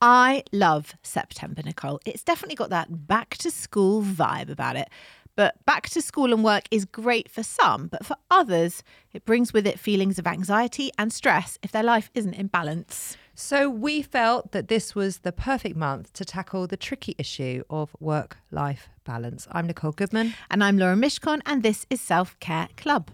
[0.00, 2.00] I love September, Nicole.
[2.04, 4.88] It's definitely got that back to school vibe about it.
[5.36, 9.52] But back to school and work is great for some, but for others, it brings
[9.52, 13.16] with it feelings of anxiety and stress if their life isn't in balance.
[13.34, 17.94] So we felt that this was the perfect month to tackle the tricky issue of
[18.00, 19.46] work life balance.
[19.52, 20.34] I'm Nicole Goodman.
[20.50, 23.10] And I'm Lauren Mishcon, and this is Self Care Club.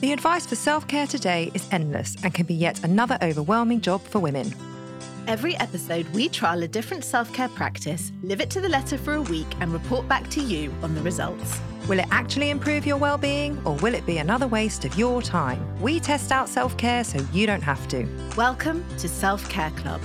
[0.00, 4.00] The advice for self care today is endless and can be yet another overwhelming job
[4.02, 4.54] for women.
[5.30, 9.14] Every episode, we trial a different self care practice, live it to the letter for
[9.14, 11.60] a week, and report back to you on the results.
[11.86, 15.80] Will it actually improve your well-being or will it be another waste of your time?
[15.80, 18.08] We test out self-care so you don't have to.
[18.36, 20.00] Welcome to Self Care Club.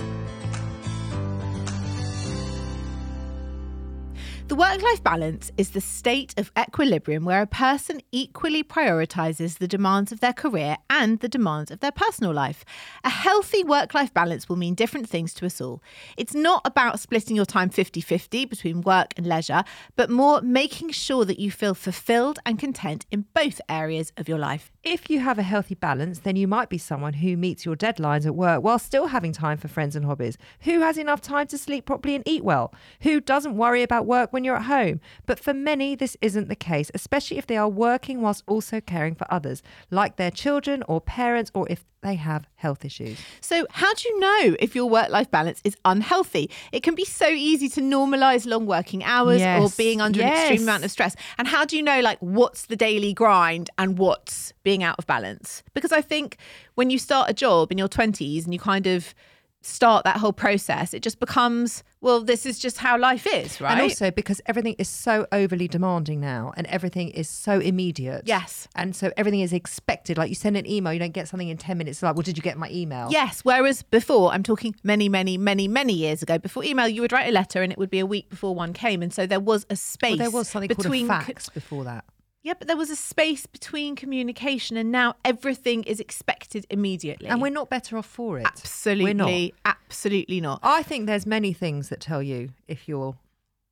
[4.48, 9.66] The work life balance is the state of equilibrium where a person equally prioritizes the
[9.66, 12.64] demands of their career and the demands of their personal life.
[13.02, 15.82] A healthy work life balance will mean different things to us all.
[16.16, 19.64] It's not about splitting your time 50 50 between work and leisure,
[19.96, 24.38] but more making sure that you feel fulfilled and content in both areas of your
[24.38, 24.70] life.
[24.88, 28.24] If you have a healthy balance, then you might be someone who meets your deadlines
[28.24, 31.58] at work while still having time for friends and hobbies, who has enough time to
[31.58, 35.00] sleep properly and eat well, who doesn't worry about work when you're at home.
[35.26, 39.16] But for many, this isn't the case, especially if they are working whilst also caring
[39.16, 39.60] for others,
[39.90, 43.18] like their children or parents, or if they have health issues.
[43.40, 46.50] So, how do you know if your work life balance is unhealthy?
[46.72, 49.60] It can be so easy to normalize long working hours Yes.
[49.62, 51.16] or being under an extreme amount of stress.
[51.38, 55.06] And how do you know, like, what's the daily grind and what's being out of
[55.06, 55.62] balance?
[55.74, 56.36] Because I think
[56.76, 59.14] when you start a job in your 20s and you kind of
[59.62, 63.72] start that whole process, it just becomes, well, this is just how life is, right?
[63.72, 68.22] And also because everything is so overly demanding now and everything is so immediate.
[68.26, 68.68] Yes.
[68.76, 70.16] And so everything is expected.
[70.16, 71.96] Like you send an email, you don't get something in 10 minutes.
[71.96, 73.08] It's like, well, did you get my email?
[73.10, 73.40] Yes.
[73.40, 77.28] Whereas before, I'm talking many, many, many, many years ago, before email, you would write
[77.28, 79.02] a letter and it would be a week before one came.
[79.02, 81.82] And so there was a space Well, there was something between called a fax before
[81.84, 82.04] that.
[82.46, 87.26] Yeah, but there was a space between communication and now everything is expected immediately.
[87.26, 88.46] And we're not better off for it.
[88.46, 89.50] absolutely, We're not.
[89.64, 90.60] absolutely not.
[90.62, 93.16] I think there's many things that tell you if you're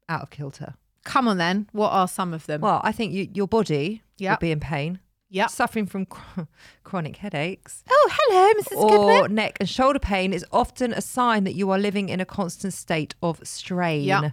[0.09, 0.75] out of kilter.
[1.05, 1.69] Come on then.
[1.71, 2.63] What are some of them?
[2.63, 4.41] Well, I think you, your body Yep.
[4.41, 4.99] will be in pain,
[5.31, 5.51] yep.
[5.51, 6.49] suffering from chro-
[6.83, 7.85] chronic headaches.
[7.89, 8.77] Oh, hello, Mrs.
[8.77, 9.35] Or Goodman.
[9.37, 12.73] neck and shoulder pain is often a sign that you are living in a constant
[12.75, 14.03] state of strain.
[14.05, 14.33] Yep.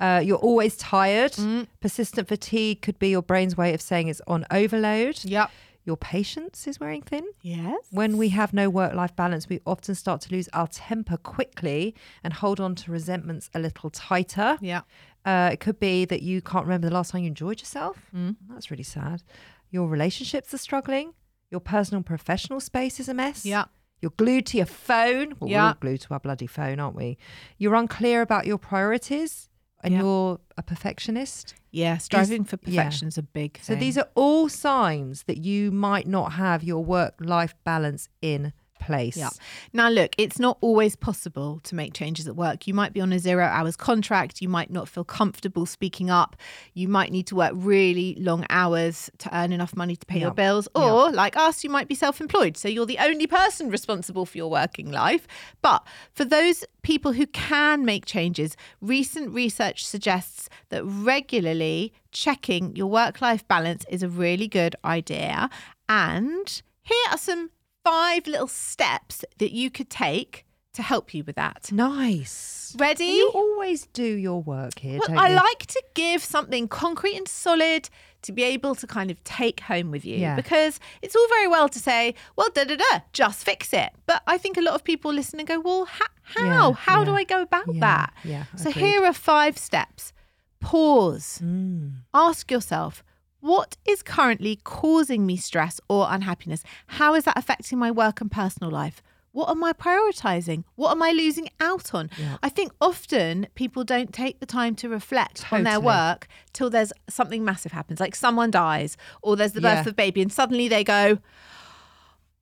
[0.00, 1.32] Uh, you're always tired.
[1.32, 1.66] Mm.
[1.80, 5.24] Persistent fatigue could be your brain's way of saying it's on overload.
[5.24, 5.50] Yep.
[5.84, 7.24] Your patience is wearing thin.
[7.42, 7.76] Yes.
[7.90, 11.94] When we have no work life balance, we often start to lose our temper quickly
[12.22, 14.58] and hold on to resentments a little tighter.
[14.60, 14.82] Yeah.
[15.24, 17.96] Uh, it could be that you can't remember the last time you enjoyed yourself.
[18.14, 18.36] Mm.
[18.48, 19.22] That's really sad.
[19.70, 21.14] Your relationships are struggling.
[21.50, 23.44] Your personal and professional space is a mess.
[23.44, 23.64] Yeah.
[24.00, 25.30] You're glued to your phone.
[25.40, 25.68] Well, we're Yeah.
[25.68, 27.18] all glued to our bloody phone, aren't we?
[27.58, 29.48] You're unclear about your priorities
[29.82, 30.00] and Yeah.
[30.00, 31.54] you're a perfectionist.
[31.70, 31.96] Yeah.
[31.98, 32.82] Striving for yeah.
[32.82, 33.76] perfection is a big thing.
[33.76, 38.52] So these are all signs that you might not have your work life balance in
[38.84, 39.16] place.
[39.16, 39.30] Yeah.
[39.72, 42.66] Now, look, it's not always possible to make changes at work.
[42.66, 44.42] You might be on a zero hours contract.
[44.42, 46.36] You might not feel comfortable speaking up.
[46.74, 50.32] You might need to work really long hours to earn enough money to pay your
[50.32, 50.68] bills.
[50.74, 52.56] Or, like us, you might be self employed.
[52.56, 55.26] So you're the only person responsible for your working life.
[55.62, 62.88] But for those people who can make changes, recent research suggests that regularly checking your
[62.88, 65.48] work life balance is a really good idea.
[65.88, 67.50] And here are some
[67.84, 70.44] five little steps that you could take
[70.74, 71.70] to help you with that.
[71.70, 72.74] Nice.
[72.78, 73.04] Ready?
[73.04, 75.34] You always do your work here, Well, I you?
[75.36, 77.90] like to give something concrete and solid
[78.22, 80.36] to be able to kind of take home with you Yeah.
[80.36, 83.90] because it's all very well to say, well, da da da, just fix it.
[84.06, 86.68] But I think a lot of people listen and go, well, ha- how?
[86.68, 87.12] Yeah, how do.
[87.14, 88.14] I go about Yeah, that?
[88.24, 88.82] yeah, So agreed.
[88.86, 90.12] here are five steps.
[90.60, 91.40] Pause.
[91.44, 91.92] Mm.
[92.14, 93.02] Ask yourself,
[93.42, 96.62] what is currently causing me stress or unhappiness?
[96.86, 99.02] How is that affecting my work and personal life?
[99.32, 100.62] What am I prioritizing?
[100.76, 102.08] What am I losing out on?
[102.18, 102.36] Yeah.
[102.42, 106.92] I think often people don't take the time to reflect on their work till there's
[107.08, 109.80] something massive happens, like someone dies or there's the birth Yeah.
[109.80, 111.18] of a baby, and suddenly they go,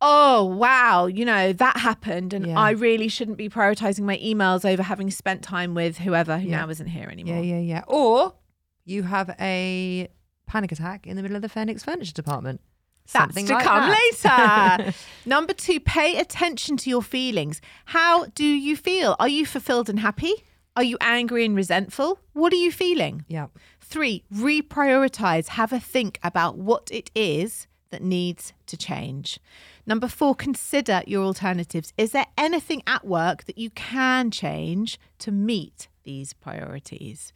[0.03, 2.33] Oh, wow, you know, that happened.
[2.33, 2.59] And Yeah.
[2.59, 6.61] I really shouldn't be prioritizing my emails over having spent time with whoever who Yeah.
[6.63, 7.37] now isn't here anymore.
[7.37, 7.83] Yeah, yeah, yeah.
[7.87, 8.35] Or
[8.85, 10.09] you have a
[10.51, 12.61] panic attack in the middle of the Phoenix Furniture Department.
[13.13, 14.79] That's Something to like come that.
[14.81, 14.95] later.
[15.27, 17.61] Number two, pay attention to your feelings.
[17.87, 19.17] How do you feel?
[19.19, 20.33] Are you fulfilled and happy?
[20.77, 22.19] Are you angry and resentful?
[22.33, 23.25] What are you feeling?
[23.29, 23.47] yeah.
[23.81, 25.49] Three, reprioritize.
[25.49, 29.41] Have a think about what it is that needs to change.
[29.85, 31.93] Number four, consider your alternatives.
[31.99, 37.33] Is there anything at work that you can change to meet these priorities?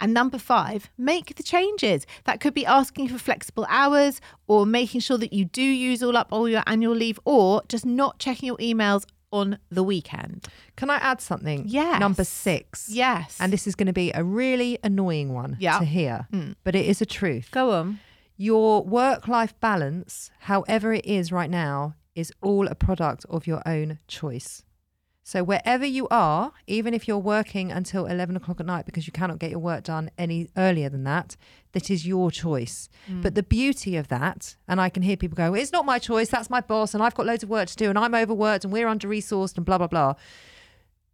[0.00, 2.06] And number five, make the changes.
[2.24, 6.16] That could be asking for flexible hours or making sure that you do use all
[6.16, 10.46] up all your annual leave or just not checking your emails on the weekend.
[10.76, 11.64] Can I add something?
[11.66, 12.00] Yes.
[12.00, 12.88] Number six.
[12.88, 13.36] Yes.
[13.40, 15.78] And this is going to be a really annoying one Yeah.
[15.78, 16.54] to hear, mm.
[16.64, 17.48] but it is a truth.
[17.50, 18.00] go on.
[18.40, 23.60] Your work life balance, however it is right now, is all a product of your
[23.66, 24.62] own choice.
[25.28, 29.12] So, wherever you are, even if you're working until 11 o'clock at night because you
[29.12, 31.36] cannot get your work done any earlier than that,
[31.72, 32.88] that is your choice.
[33.06, 33.20] Mm.
[33.20, 36.30] But the beauty of that, and I can hear people go, it's not my choice,
[36.30, 38.72] that's my boss, and I've got loads of work to do, and I'm overworked, and
[38.72, 40.14] we're under resourced, and blah, blah, blah.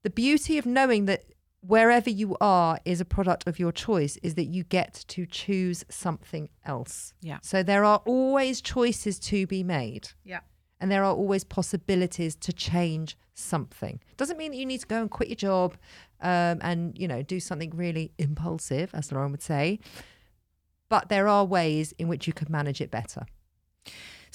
[0.05, 1.25] The beauty of knowing that
[1.61, 5.85] wherever you are is a product of your choice is that you get to choose
[5.89, 7.15] something else.
[7.21, 7.39] Yeah.
[7.43, 10.41] So there are always choices to be made Yeah.
[10.81, 14.01] And there are always possibilities to change something.
[14.17, 15.77] Doesn't mean that you need to go and quit your job
[16.21, 19.79] um, and you know do something really impulsive, as Lauren would say.
[20.89, 23.27] But there are ways in which you could manage it better.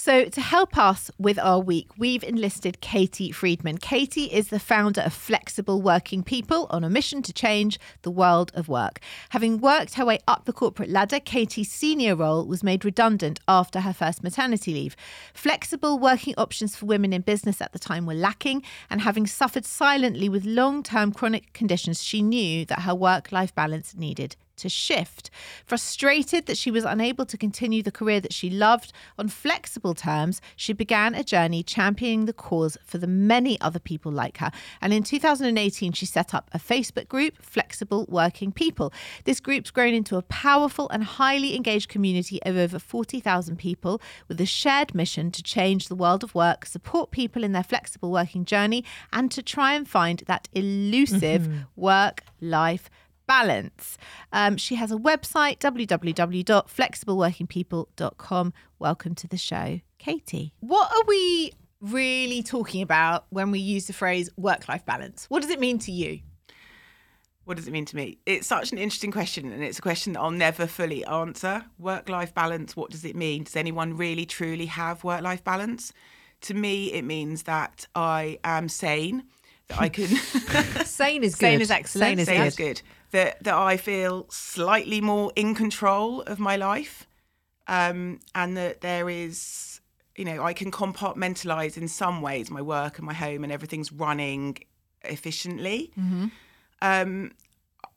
[0.02, 3.82] So, to help us with our week, we've enlisted Katy Fridman.
[3.82, 8.50] Katy is the founder of Flexible Working People on a mission to change the world
[8.56, 9.02] of work.
[9.32, 13.82] Having worked her way up the corporate ladder, Katie's senior role was made redundant after
[13.82, 14.96] her first maternity leave.
[15.34, 19.66] Flexible working options for women in business at the time were lacking, and having suffered
[19.66, 24.70] silently with long term chronic conditions, she knew that her work life balance needed to
[24.70, 25.30] shift.
[25.66, 30.42] Frustrated that she was unable to continue the career that she loved on flexible terms,
[30.56, 34.52] she began a journey championing the cause for the many other people like her.
[34.82, 38.94] And in 2018, she set up a Facebook group, Flexible Working People.
[39.26, 44.40] This group's grown into a powerful and highly engaged community of over 40,000 people with
[44.42, 48.46] a shared mission to change the world of work, support people in their flexible working
[48.46, 51.60] journey, and to try and find that elusive mm-hmm.
[51.76, 52.90] work life
[53.30, 53.98] balance.
[54.34, 58.54] Um, she has a website, www.flexibleworkingpeople.com.
[58.80, 60.54] Welcome to the show, Katy.
[60.62, 65.28] What are we really talking about when we use the phrase work life balance?
[65.30, 66.22] What does it mean to you?
[67.46, 68.18] What does it mean to me?
[68.26, 71.66] It's such an interesting question, and it's a question that I'll never fully answer.
[71.78, 73.44] Work life balance, what does it mean?
[73.44, 75.94] Does anyone really truly have work life balance?
[76.42, 79.22] To me, it means that I am sane,
[79.68, 80.08] that I can.
[80.86, 81.40] Sane is good.
[81.40, 82.08] Sane is excellent.
[82.08, 82.48] Sane is Sane good.
[82.48, 82.82] is good.
[83.12, 87.08] That, that I feel slightly more in control of my life,
[87.68, 89.82] um, and that there is,
[90.16, 93.92] you know, I can compartmentalize in some ways my work and my home, and everything's
[93.92, 94.58] running
[95.04, 95.92] efficiently.
[96.82, 97.32] Um,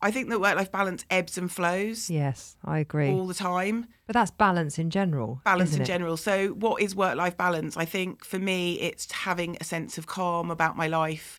[0.00, 3.10] I think that work life balance ebbs and flows Yes, I agree.
[3.10, 3.86] all the time.
[4.06, 5.40] But that's balance in general.
[5.44, 5.84] Balance in it?
[5.84, 6.16] general.
[6.16, 7.76] So, what is work life balance?
[7.76, 11.38] I think for me, it's having a sense of calm about my life,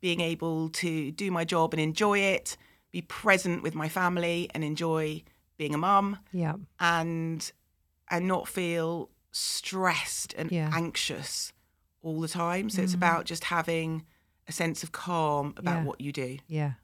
[0.00, 2.56] being able to do my job and enjoy it,
[2.94, 5.22] be present with my family and enjoy
[5.56, 6.54] being a mum, Yeah.
[6.78, 7.50] and
[8.08, 10.70] and not feel stressed and Yeah.
[10.72, 11.52] anxious
[12.02, 12.68] all the time.
[12.70, 14.04] So, it's about just having
[14.46, 15.84] a sense of calm about Yeah.
[15.84, 16.38] what you do.
[16.46, 16.74] Yeah.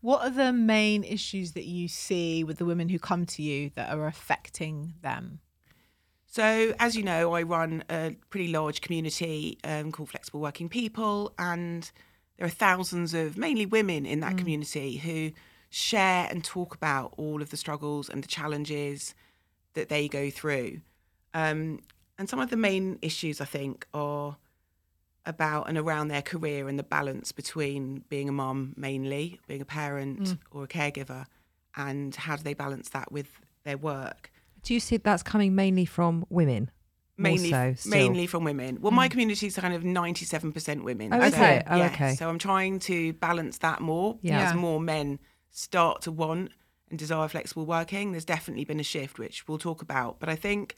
[0.00, 3.70] What are the main issues that you see with the women who come to you
[3.74, 5.40] that are affecting them?
[6.26, 11.32] So, as you know, I run a pretty large community um, called Flexible Working People,
[11.38, 11.90] and
[12.36, 15.32] there are thousands of mainly women in that community who
[15.70, 19.14] share and talk about all of the struggles and the challenges
[19.74, 20.80] that they go through.
[21.32, 21.80] Um,
[22.18, 24.36] and some of the main issues, I think, are
[25.26, 29.64] about and around their career and the balance between being a mum mainly, being a
[29.64, 30.38] parent Mm.
[30.50, 31.26] or a caregiver,
[31.76, 34.30] and how do they balance that with their work.
[34.62, 36.70] Do you see that's coming mainly from women?
[37.16, 38.78] Mainly, so, mainly from women.
[38.80, 41.14] Well, my community is kind of ninety-seven percent women.
[41.14, 41.40] Oh, is so.
[41.40, 42.14] Oh, yeah, okay.
[42.16, 44.48] So I'm trying to balance that more Yeah.
[44.48, 46.50] as more men start to want
[46.90, 48.10] and desire flexible working.
[48.10, 50.18] There's definitely been a shift, which we'll talk about.
[50.18, 50.74] But I think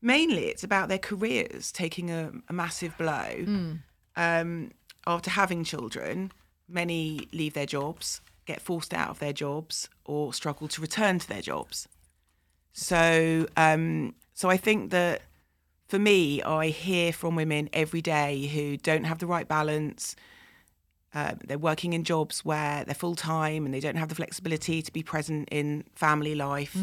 [0.00, 3.76] mainly it's about their careers taking a, a massive blow
[4.16, 4.70] um,
[5.06, 6.32] after having children.
[6.66, 11.28] Many leave their jobs, get forced out of their jobs, or struggle to return to
[11.28, 11.88] their jobs.
[12.72, 15.22] So, um, so I think that
[15.88, 20.14] for me, I hear from women every day who don't have the right balance.
[21.14, 24.82] Uh, they're working in jobs where they're full time and they don't have the flexibility
[24.82, 26.76] to be present in family life.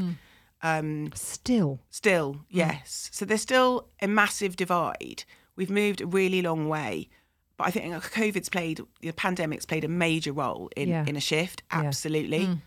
[0.63, 1.79] Um, Still.
[1.91, 3.09] Still, yes.
[3.13, 5.23] So there's still a massive divide.
[5.55, 7.09] We've moved a really long way.
[7.57, 11.05] But I think COVID's played, the pandemic's played a major role in, Yeah.
[11.07, 11.83] in a shift, Yeah.
[11.83, 12.59] absolutely.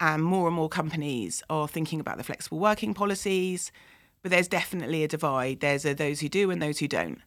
[0.00, 3.70] And more and more companies are thinking about the flexible working policies.
[4.24, 5.60] But there's definitely a divide.
[5.60, 7.20] There's a those who do and those who don't.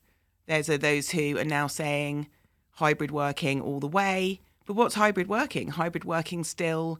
[0.47, 2.27] There's a those who are now saying
[2.71, 4.41] hybrid working all the way.
[4.65, 5.67] But what's hybrid working?
[5.67, 6.99] Hybrid working still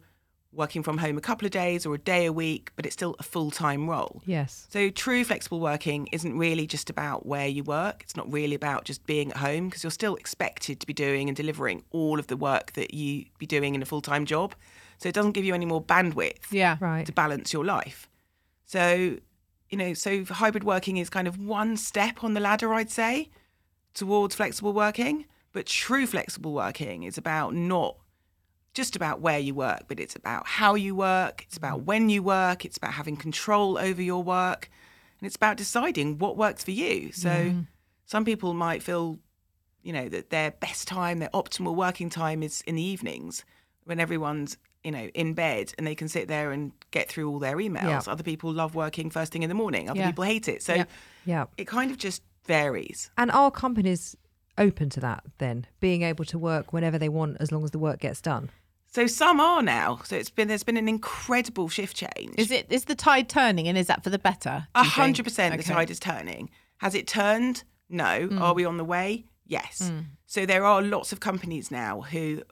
[0.52, 3.16] working from home a couple of days or a day a week, but it's still
[3.18, 4.22] a full time role.
[4.24, 4.68] Yes.
[4.70, 8.02] So true flexible working isn't really just about where you work.
[8.04, 11.28] It's not really about just being at home because you're still expected to be doing
[11.28, 14.54] and delivering all of the work that you be doing in a full-time job.
[14.98, 16.76] So it doesn't give you any more bandwidth Yeah.
[16.78, 17.04] Right.
[17.04, 18.08] to balance your life.
[18.64, 19.18] So,
[19.70, 23.30] you know, so hybrid working is kind of one step on the ladder, I'd say,
[23.94, 25.26] towards flexible working.
[25.52, 27.96] But true flexible working is about not
[28.74, 31.86] just about where you work, but it's about how you work, it's about mm-hmm.
[31.86, 34.70] when you work, it's about having control over your work,
[35.18, 37.10] and it's about deciding what works for you.
[37.12, 37.60] So mm-hmm.
[38.06, 39.18] some people might feel,
[39.82, 43.44] you know, that their best time, their optimal working time is in the evenings
[43.84, 47.38] when everyone's, you know, in bed and they can sit there and get through all
[47.38, 48.06] their emails.
[48.06, 48.12] Yeah.
[48.12, 49.90] Other people love working first thing in the morning.
[49.90, 50.06] Other Yeah.
[50.10, 50.62] people hate it.
[50.62, 50.84] So Yeah.
[51.26, 51.44] Yeah.
[51.56, 53.10] it kind of just varies.
[53.18, 54.16] And are companies
[54.56, 57.78] open to that then, being able to work whenever they want as long as the
[57.78, 58.50] work gets done?
[58.90, 60.00] So some are now.
[60.04, 62.34] So it's been there's been an incredible shift change.
[62.38, 64.66] Is it is the tide turning and is that for the better?
[64.74, 66.48] A hundred percent, the tide is turning.
[66.78, 67.64] Has it turned?
[67.90, 68.28] No.
[68.28, 68.40] Mm.
[68.40, 69.26] Are we on the way?
[69.46, 69.90] Yes.
[70.26, 72.42] So there are lots of companies now who,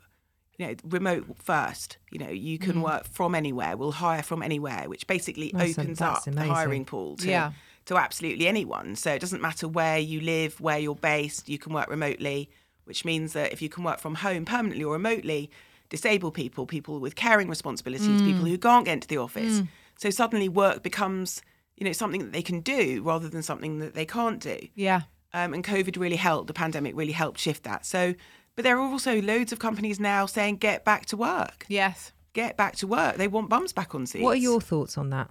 [0.59, 1.99] you know, remote first.
[2.11, 2.63] You know, you Mm.
[2.63, 3.77] can work from anywhere.
[3.77, 7.53] We'll hire from anywhere, which basically That's- opens that's up the hiring pool to Yeah.
[7.87, 8.97] to absolutely anyone.
[8.97, 11.49] So it doesn't matter where you live, where you're based.
[11.49, 12.51] You can work remotely,
[12.85, 15.51] which means that if you can work from home permanently or remotely,
[15.89, 18.49] disabled people, people with caring responsibilities, people Mm.
[18.49, 19.63] who can't get into the office.
[19.99, 21.43] So suddenly work becomes,
[21.77, 24.59] you know, something that they can do rather than something that they can't do.
[24.75, 25.03] Yeah.
[25.33, 26.49] Um, and COVID really helped.
[26.49, 27.87] The pandemic really helped shift that.
[27.87, 28.15] So,
[28.57, 31.67] but there are also loads of companies now saying, "Get back to work.
[31.69, 32.13] Yes.
[32.33, 34.25] Get back to work." They want bums back on seats.
[34.25, 35.31] What are your thoughts on that?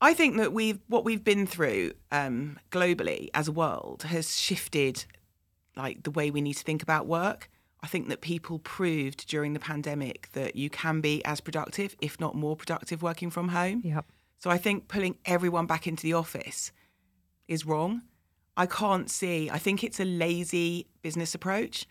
[0.00, 5.04] I think that we've what we've been through um, globally as a world has shifted,
[5.76, 7.48] like the way we need to think about work.
[7.84, 12.18] I think that people proved during the pandemic that you can be as productive, if
[12.20, 13.82] not more productive, working from home.
[13.84, 14.06] Yep.
[14.38, 16.72] So I think pulling everyone back into the office
[17.46, 18.02] is wrong.
[18.56, 19.48] I can't see.
[19.50, 21.86] I think it's a lazy business approach.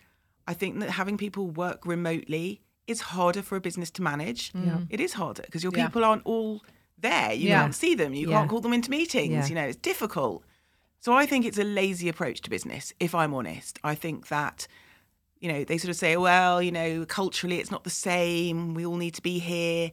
[0.46, 4.52] I think that having people work remotely is harder for a business to manage.
[4.52, 4.86] Mm.
[4.90, 5.86] It is harder because your Yeah.
[5.86, 6.62] people aren't all
[6.98, 7.32] there.
[7.32, 7.62] You Yeah.
[7.62, 8.14] can't see them.
[8.14, 8.38] You Yeah.
[8.38, 9.32] can't call them into meetings.
[9.32, 9.46] Yeah.
[9.48, 10.44] You know, it's difficult.
[11.00, 13.78] So I think it's a lazy approach to business, if I'm honest.
[13.82, 14.68] I think that,
[15.40, 18.74] you know, they sort of say, well, you know, culturally it's not the same.
[18.74, 19.90] We all need to be here.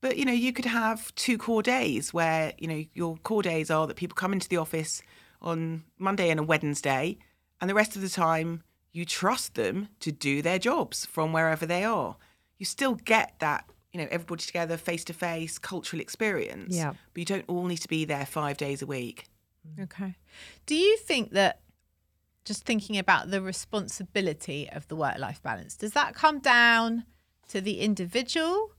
[0.00, 3.70] But, you know, you could have two core days where, you know, your core days
[3.70, 5.02] are that people come into the office
[5.40, 7.18] on Monday and a Wednesday,
[7.60, 8.62] and the rest of the time
[8.92, 12.16] you trust them to do their jobs from wherever they are.
[12.58, 16.74] You still get that, you know, everybody together, face to face, cultural experience.
[16.74, 16.94] Yeah.
[17.12, 19.26] But you don't all need to be there five days a week.
[19.78, 19.84] Mm.
[19.84, 20.16] Okay.
[20.64, 21.60] Do you think that
[22.46, 27.04] just thinking about the responsibility of the work life balance, does that come down
[27.48, 28.70] to the individual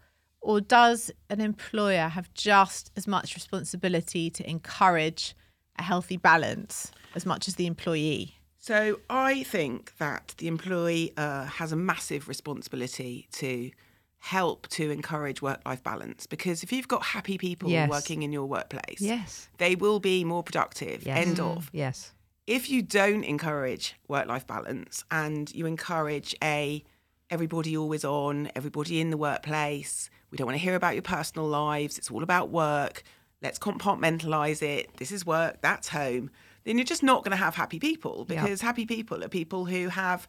[0.41, 5.35] or does an employer have just as much responsibility to encourage
[5.77, 8.35] a healthy balance as much as the employee?
[8.59, 13.71] So I think that the employee uh, has a massive responsibility to
[14.19, 17.89] help to encourage work-life balance because if you've got happy people Yes.
[17.89, 19.47] working in your workplace, Yes.
[19.57, 21.05] they will be more productive.
[21.05, 21.25] Yes.
[21.27, 21.69] End of.
[21.71, 22.13] Yes.
[22.47, 26.83] If you don't encourage work-life balance and you encourage a
[27.29, 31.47] everybody always on, everybody in the workplace, we don't want to hear about your personal
[31.47, 31.97] lives.
[31.97, 33.03] It's all about work.
[33.41, 34.97] Let's compartmentalize it.
[34.97, 36.31] This is work, that's home.
[36.65, 39.87] then you're just not going to have happy people because happy people are people who
[39.87, 40.27] have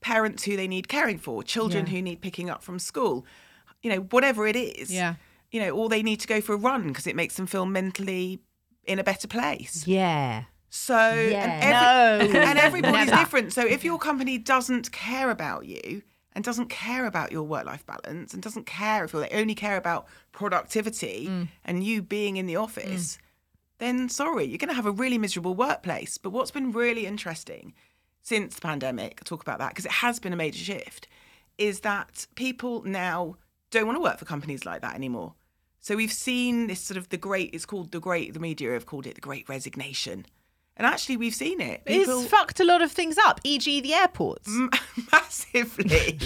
[0.00, 1.92] parents who they need caring for, children Yeah.
[1.92, 3.24] who need picking up from school,
[3.82, 4.90] you know, whatever it is.
[4.92, 5.14] Yeah.
[5.52, 7.66] You know, or they need to go for a run because it makes them feel
[7.66, 8.40] mentally
[8.84, 9.86] in a better place.
[9.86, 10.44] Yeah.
[10.70, 11.44] So Yeah.
[11.44, 12.40] and, every, No.
[12.40, 13.52] and everybody's different.
[13.52, 16.02] So if your company doesn't care about you
[16.36, 19.78] and doesn't care about your work life balance and doesn't care if they only care
[19.78, 21.48] about productivity Mm.
[21.64, 23.18] and you being in the office,
[23.78, 26.18] then sorry, you're going to have a really miserable workplace.
[26.18, 27.72] But what's been really interesting
[28.22, 31.08] since the pandemic, I'll talk about that because it has been a major shift,
[31.56, 33.36] is that people now
[33.70, 35.34] don't want to work for companies like that anymore.
[35.80, 38.84] So we've seen this sort of the great, it's called the great, the media have
[38.86, 40.26] called it the great resignation.
[40.76, 41.84] And actually, we've seen it.
[41.84, 44.50] People It's fucked a lot of things up, e.g., the airports.
[45.12, 46.18] Massively.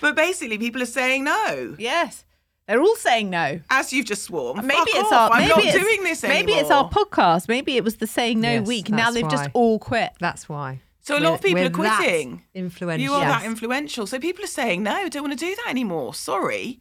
[0.00, 1.74] but basically, people are saying no.
[1.78, 2.24] Yes.
[2.66, 3.60] They're all saying no.
[3.68, 6.40] As you've just sworn, Maybe fuck it's off, our I'm not it's, doing this anymore.
[6.40, 7.46] Maybe it's our podcast.
[7.48, 8.88] Maybe it was the saying no Yes, week.
[8.88, 10.12] Now they've just all quit.
[10.18, 10.80] That's why.
[11.00, 12.42] So a lot of people We're are quitting.
[12.54, 13.02] That influential.
[13.04, 13.42] You are Yes.
[13.42, 14.06] that influential.
[14.06, 16.14] So people are saying, no, I don't want to do that anymore.
[16.14, 16.80] Sorry.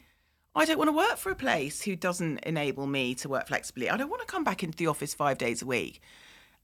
[0.55, 3.89] I don't want to work for a place who doesn't enable me to work flexibly.
[3.89, 5.99] I don't want to come back into the office five days a week.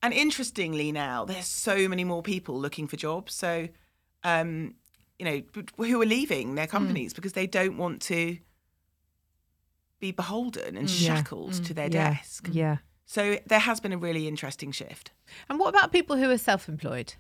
[0.01, 3.33] And interestingly, now there's so many more people looking for jobs.
[3.33, 3.67] So,
[4.23, 4.75] um,
[5.17, 6.71] you know, who are leaving their hmm.
[6.71, 8.37] companies because they don't want to
[9.99, 10.95] be beholden and hmm.
[10.95, 11.63] shackled hmm.
[11.63, 12.11] to their yeah.
[12.11, 12.49] desk.
[12.51, 12.77] Yeah.
[13.05, 15.11] So there has been a really interesting shift.
[15.49, 17.15] And what about people who are self-employed?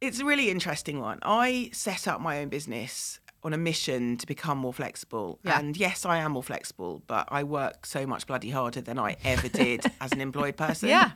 [0.00, 1.18] It's a really interesting one.
[1.22, 5.38] I set up my own business on a mission to become more flexible.
[5.42, 5.58] Yeah.
[5.58, 9.16] And yes, I am more flexible, but I work so much bloody harder than I
[9.24, 10.88] ever did as an employed person.
[10.88, 11.12] Yeah.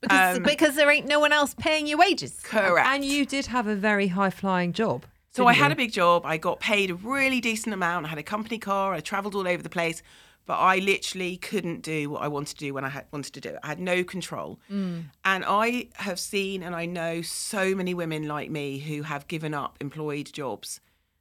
[0.00, 2.40] Because, Um, because there ain't no one else paying you wages.
[2.42, 2.86] Correct.
[2.88, 5.04] And you did have a very high flying job.
[5.32, 6.24] So didn't I had a big job.
[6.24, 8.06] I got paid a really decent amount.
[8.06, 8.94] I had a company car.
[8.94, 10.02] I travelled all over the place,
[10.46, 13.40] but I literally couldn't do what I wanted to do when I had, wanted to
[13.40, 13.58] do it.
[13.62, 14.58] I had no control.
[14.70, 19.52] And I have seen and I know so many women like me who have given
[19.52, 20.80] up employed jobs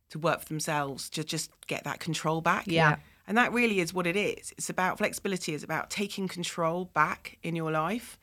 [0.10, 2.66] to work for themselves to just get that control back.
[2.68, 2.98] Yeah.
[3.28, 4.54] And that really is what it is.
[4.58, 5.56] It's about flexibility.
[5.56, 8.18] It's about taking control back in your life.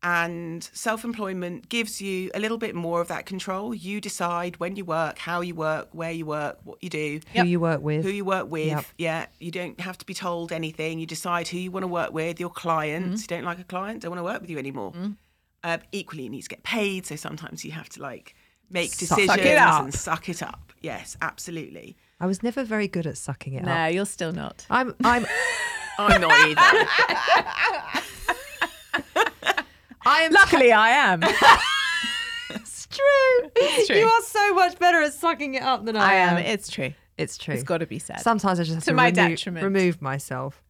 [0.00, 3.74] And self employment gives you a little bit more of that control.
[3.74, 7.44] You decide when you work, how you work, where you work, what you do, Who
[7.44, 8.04] you work with.
[8.04, 8.68] who you work with.
[8.68, 8.84] Yep.
[8.96, 9.26] Yeah.
[9.40, 11.00] You don't have to be told anything.
[11.00, 13.22] You decide who you want to work with, your clients.
[13.22, 13.34] Mm-hmm.
[13.34, 14.92] You don't like a client, don't want to work with you anymore.
[15.64, 17.04] Uh, equally, you need to get paid.
[17.04, 18.36] So sometimes you have to like
[18.70, 19.82] make Suck it decisions up.
[19.82, 20.72] and suck it up.
[20.80, 21.96] Yes, absolutely.
[22.20, 23.92] I was never very good at sucking it No, up.
[23.92, 24.64] you're still not.
[24.70, 25.26] I'm I'm
[25.98, 26.86] I'm not either.
[30.08, 31.22] I am Luckily, I am.
[32.50, 33.50] It's true.
[33.56, 33.96] It's true.
[33.96, 36.38] You are so much better at sucking it up than I, I am.
[36.38, 36.94] It's true.
[37.18, 37.52] It's true.
[37.52, 38.20] It's got to be said.
[38.20, 39.64] Sometimes I just have To to, my remo- detriment.
[39.64, 40.62] remove myself.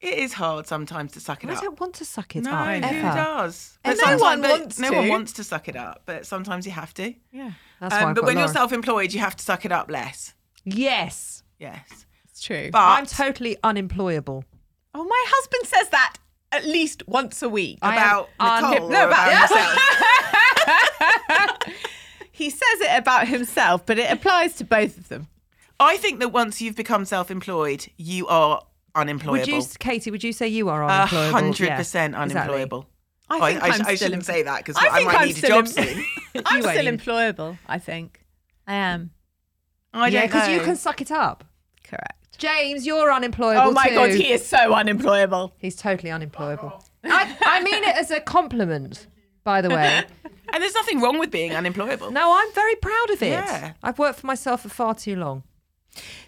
[0.00, 1.58] it is hard sometimes to suck it I up.
[1.58, 3.16] I don't want to suck it No, up who ever.
[3.16, 3.78] does?
[3.84, 5.10] And But no one wants No one to.
[5.10, 7.12] wants to suck it up, but sometimes you have to.
[7.32, 9.72] yeah, That's why Um, I've but got when you're self-employed, you have to suck it
[9.72, 10.32] up less.
[10.64, 12.70] yes, Yes, it's true.
[12.72, 14.44] but I'm totally unemployable.
[14.94, 16.16] oh, my husband says that
[16.52, 17.78] at least once a week.
[17.82, 19.78] I am about Nicole unhip- or no, about- about yourself.
[22.32, 25.26] He says it about himself, but it applies to both of them.
[25.80, 28.60] I think that once you've become self-employed, you are
[28.94, 29.38] unemployable.
[29.38, 30.10] Would you, Katy?
[30.10, 31.32] Would you say you are A unemployable?
[31.32, 32.86] hundred Yeah, percent unemployable.
[33.30, 35.14] I I, think I, I'm I still shouldn't em- say that because I I, might
[35.16, 36.04] I'm need a job em- soon.
[36.44, 37.58] I'm You won't still employable.
[37.66, 38.20] I think
[38.66, 39.10] I am.
[39.94, 41.42] I yeah, don't because you can suck it up.
[41.84, 42.25] Correct.
[42.38, 43.94] James, you're unemployable Oh my too.
[43.94, 45.54] god, he is so unemployable.
[45.58, 46.82] He's totally unemployable.
[47.04, 49.06] I, I mean it as a compliment,
[49.44, 50.04] by the way.
[50.52, 52.12] And there's nothing wrong with being unemployable.
[52.12, 53.30] No, I'm very proud of it.
[53.30, 53.72] Yeah.
[53.82, 55.42] I've worked for myself for far too long.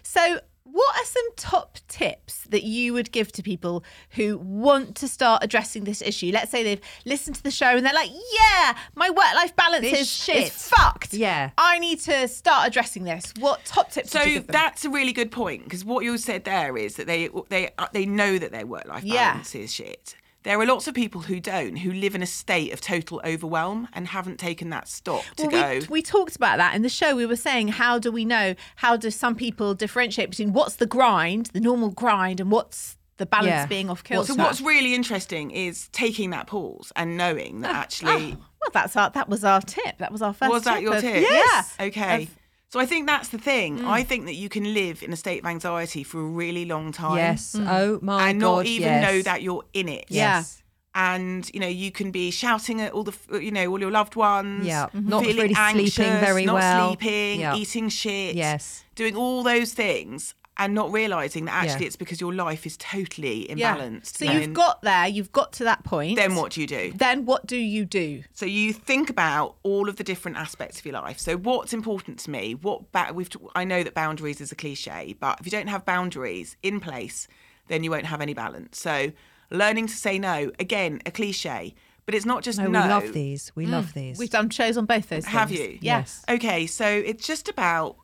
[0.03, 5.07] So, what are some top tips that you would give to people who want to
[5.07, 6.31] start addressing this issue?
[6.33, 10.01] Let's say they've listened to the show and they're like, "Yeah, my work-life balance This
[10.01, 11.13] is shit." is fucked.
[11.13, 11.51] Yeah.
[11.57, 14.13] I need to start addressing this." What top tips?
[14.13, 14.53] would you So give them?
[14.53, 17.87] that's a really good point because what you said there is that they they uh,
[17.93, 19.31] they know that their work life Yeah.
[19.31, 20.15] balance is shit.
[20.43, 23.89] There are lots of people who don't, who live in a state of total overwhelm
[23.93, 25.79] and haven't taken that stop to Well, go.
[25.79, 27.15] we, we talked about that in the show.
[27.15, 28.55] We were saying, how do we know?
[28.77, 33.25] How do some people differentiate between what's the grind, the normal grind, and what's the
[33.25, 33.65] balance Yeah.
[33.65, 34.31] being off kilter?
[34.31, 38.71] so what's really interesting is taking that pause and knowing that ah, actually Oh, well,
[38.73, 39.97] that's our that was our tip.
[39.97, 40.51] That was our first.
[40.51, 41.21] was that your of- tip?
[41.21, 41.75] Yes.
[41.81, 42.23] Okay.
[42.23, 42.29] Of-
[42.69, 43.79] so I think that's the thing.
[43.79, 43.87] Mm.
[43.87, 46.91] I think that you can live in a state of anxiety for a really long
[46.91, 47.17] time.
[47.17, 47.55] Yes.
[47.59, 48.57] Oh my and god.
[48.57, 49.03] not even yes.
[49.11, 50.05] know that you're in it.
[50.09, 50.37] Yeah.
[50.37, 50.63] Yes.
[50.95, 54.15] and you know you can be shouting at all the you know all your loved
[54.15, 54.87] ones Yeah.
[54.87, 55.09] Mm-hmm.
[55.09, 56.87] Not feeling really sleeping anxious, very not well.
[56.87, 57.55] sleeping Yeah.
[57.55, 58.83] eating shit Yes.
[58.99, 61.87] Doing all those things and not realizing that actually Yeah.
[61.87, 63.57] it's because your life is totally imbalanced.
[63.57, 63.75] Yeah.
[63.77, 64.17] imbalanced.
[64.17, 66.17] So And you've got there, you've got to that point.
[66.17, 66.91] then what do you do?
[66.93, 68.23] Then what do you do?
[68.33, 71.17] So you think about all of the different aspects of your life.
[71.17, 72.55] So what's important to me?
[72.55, 75.67] What ba- we've t- I know that boundaries is a cliche, but if you don't
[75.67, 77.27] have boundaries in place,
[77.69, 78.77] then you won't have any balance.
[78.79, 79.13] So
[79.49, 81.73] learning to say no, again, a cliche,
[82.05, 82.81] but it's not just oh, No, no.
[82.81, 83.51] we love these.
[83.55, 83.93] We love mm.
[83.93, 84.17] these.
[84.19, 85.25] We've done shows on both those.
[85.25, 85.61] Have things.
[85.61, 85.77] you?
[85.81, 86.25] Yes.
[86.27, 87.99] Okay, so it's just about s-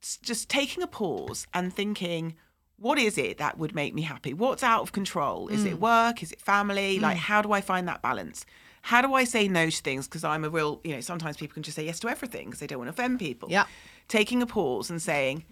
[0.00, 2.34] just taking a pause and thinking,
[2.76, 4.32] what is it that would make me happy?
[4.32, 5.48] What's out of control?
[5.48, 5.70] Is Mm.
[5.72, 6.22] it work?
[6.22, 6.98] Is it family?
[7.00, 8.46] Like, how do I find that balance?
[8.82, 10.06] How do I say no to things?
[10.06, 12.60] Because I'm a real, you know, sometimes people can just say yes to everything because
[12.60, 13.50] they don't want to offend people.
[13.50, 13.66] Yeah.
[14.06, 15.44] Taking a pause and saying,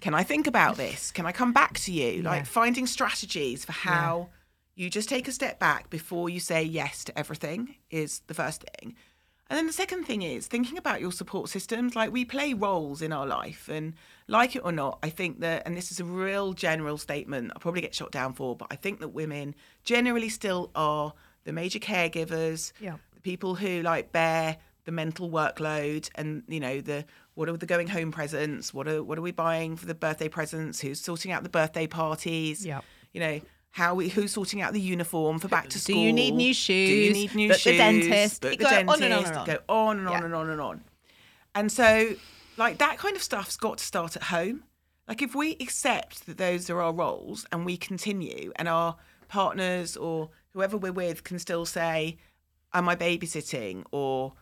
[0.00, 1.10] can I think about this?
[1.10, 2.22] Can I come back to you?
[2.22, 4.30] Like finding strategies for how
[4.74, 8.64] you just take a step back before you say yes to everything is the first
[8.80, 8.96] thing.
[9.50, 11.96] And then the second thing is thinking about your support systems.
[11.96, 13.94] Like we play roles in our life, and
[14.28, 17.60] like it or not, I think that, and this is a real general statement, I'll
[17.60, 21.80] probably get shot down for, but I think that women generally still are the major
[21.80, 22.96] caregivers, Yeah.
[23.12, 27.66] the people who like bear the mental workload, and you know the what are the
[27.66, 31.32] going home presents, what are what are we buying for the birthday presents, who's sorting
[31.32, 32.82] out the birthday parties, Yeah.
[33.12, 33.40] you know.
[33.72, 35.94] How we, who's sorting out the uniform for back to school.
[35.94, 36.88] Do you need new shoes?
[36.88, 38.44] Do you need new Book the dentist.
[38.44, 39.02] You the go on dentist.
[39.02, 39.46] and on and on.
[39.46, 40.24] Go on and on Yeah.
[40.24, 40.84] and on and on.
[41.54, 42.16] And so,
[42.56, 44.64] like that kind of stuff's got to start at home.
[45.06, 48.96] Like if we accept that those are our roles and we continue, and our
[49.28, 52.18] partners or whoever we're with can still say,
[52.72, 54.32] "Am I babysitting?" or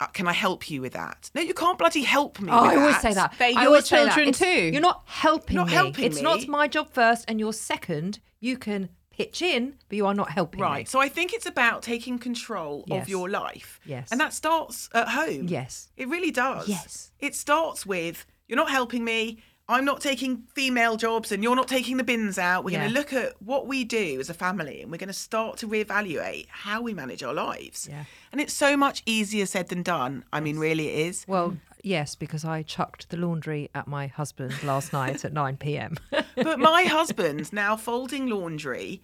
[0.00, 2.50] Uh, "Can I help you with that?" No, you can't bloody help me.
[2.52, 3.02] Oh, with I always that.
[3.02, 3.34] say that.
[3.38, 4.14] They're I your always say that.
[4.14, 4.70] children too.
[4.72, 5.72] You're not helping Not me.
[5.72, 6.22] helping it's me.
[6.22, 8.20] not my job first and you're second.
[8.40, 10.66] You can pitch in, but you are not helping me.
[10.66, 10.78] Right.
[10.80, 10.84] me.
[10.84, 13.02] So I think it's about taking control Yes.
[13.02, 13.80] of your life.
[13.84, 14.12] Yes.
[14.12, 15.48] And that starts at home.
[15.48, 15.88] Yes.
[15.96, 16.68] It really does.
[16.68, 17.10] Yes.
[17.18, 19.42] It starts with you're not helping me.
[19.70, 22.64] I'm not taking female jobs and you're not taking the bins out.
[22.64, 25.12] We're going to look at what we do as a family and we're going to
[25.12, 27.86] start to reevaluate how we manage our lives.
[27.90, 28.04] Yeah.
[28.32, 30.24] And it's so much easier said than done.
[30.32, 31.26] I mean, really it is.
[31.28, 35.96] Well, yes, because I chucked the laundry at my husband last night at 9 p.m.
[36.36, 39.02] But my husband's now folding laundry,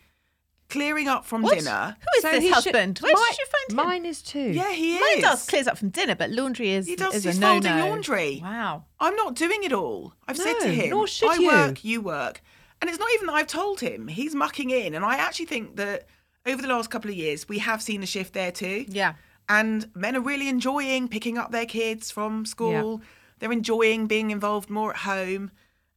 [0.74, 1.96] clearing up from dinner.
[2.00, 2.98] Who is So this he should- husband?
[2.98, 3.76] Where Mi- did you find him?
[3.76, 4.50] Mine is too.
[4.50, 5.00] Yeah, he is.
[5.00, 7.14] Mine does clears up from dinner, but laundry is He does.
[7.14, 7.88] is He's a no folding no.
[7.88, 8.40] laundry.
[8.42, 8.84] Wow.
[9.00, 10.12] I'm not doing it all.
[10.28, 11.46] I've said to him, nor should I you.
[11.48, 12.42] work, you work.
[12.80, 14.08] And it's not even that I've told him.
[14.08, 14.94] He's mucking in.
[14.94, 16.06] And I actually think that
[16.44, 18.84] over the last couple of years, we have seen a shift there too.
[18.88, 19.14] Yeah.
[19.48, 23.00] And men are really enjoying picking up their kids from school.
[23.38, 25.50] They're enjoying being involved more at home.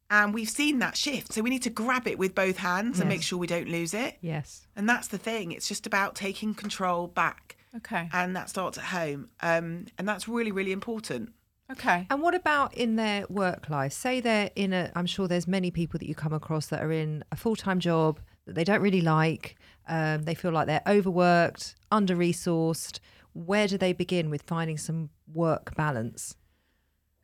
[0.10, 1.34] And we've seen that shift.
[1.34, 3.94] So we need to grab it with both hands and make sure we don't lose
[3.94, 4.18] it.
[4.22, 4.66] Yes.
[4.76, 5.52] And that's the thing.
[5.52, 7.58] It's just about taking control back.
[7.76, 8.10] Okay.
[8.14, 9.30] And that starts at home.
[9.42, 11.34] Um, and that's really, really important.
[11.70, 12.08] Okay.
[12.10, 13.92] And what about in their work life?
[13.92, 16.92] Say they're in a, I'm sure there's many people that you come across that are
[16.92, 19.58] in a full time job that they don't really like.
[19.90, 23.00] Um, they feel like they're overworked, under resourced.
[23.34, 26.36] Where do they begin with finding some work balance?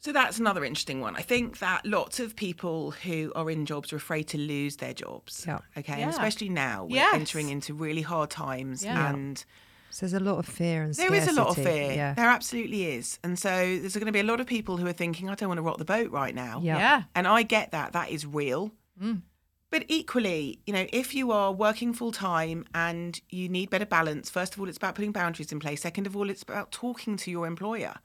[0.03, 1.15] So that's another interesting one.
[1.15, 4.93] I think that lots of people who are in jobs are afraid to lose their
[4.93, 5.45] jobs.
[5.47, 5.59] Yeah.
[5.77, 5.93] Okay.
[5.97, 6.03] Yeah.
[6.03, 7.15] And especially now, we're Yes.
[7.15, 8.83] entering into really hard times.
[8.83, 9.09] Yeah.
[9.13, 9.37] And
[9.91, 11.19] So there's a lot of fear and scarcity.
[11.19, 11.93] there is a lot of fear.
[11.93, 12.13] Yeah.
[12.15, 13.17] There absolutely is.
[13.23, 15.47] And so there's going to be a lot of people who are thinking, I don't
[15.47, 16.59] want to rock the boat right now.
[16.61, 16.77] Yeah.
[16.79, 17.03] Yeah.
[17.15, 17.93] And I get that.
[17.93, 18.71] That is real.
[19.01, 19.21] Mm.
[19.69, 24.29] But equally, you know, if you are working full time and you need better balance,
[24.29, 25.81] first of all, it's about putting boundaries in place.
[25.81, 27.95] Second of all, it's about talking to your employer.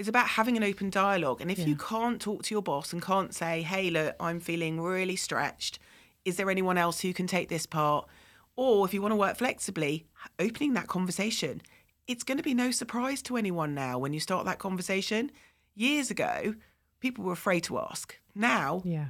[0.00, 1.42] It's about having an open dialogue.
[1.42, 4.80] And if you can't talk to your boss and can't say, hey, look, I'm feeling
[4.80, 5.78] really stretched,
[6.24, 8.08] is there anyone else who can take this part?
[8.56, 10.06] Or if you want to work flexibly,
[10.38, 11.60] opening that conversation.
[12.06, 15.30] It's going to be no surprise to anyone now when you start that conversation.
[15.74, 16.54] Years ago,
[17.00, 18.18] people were afraid to ask.
[18.34, 19.08] Now, Yeah.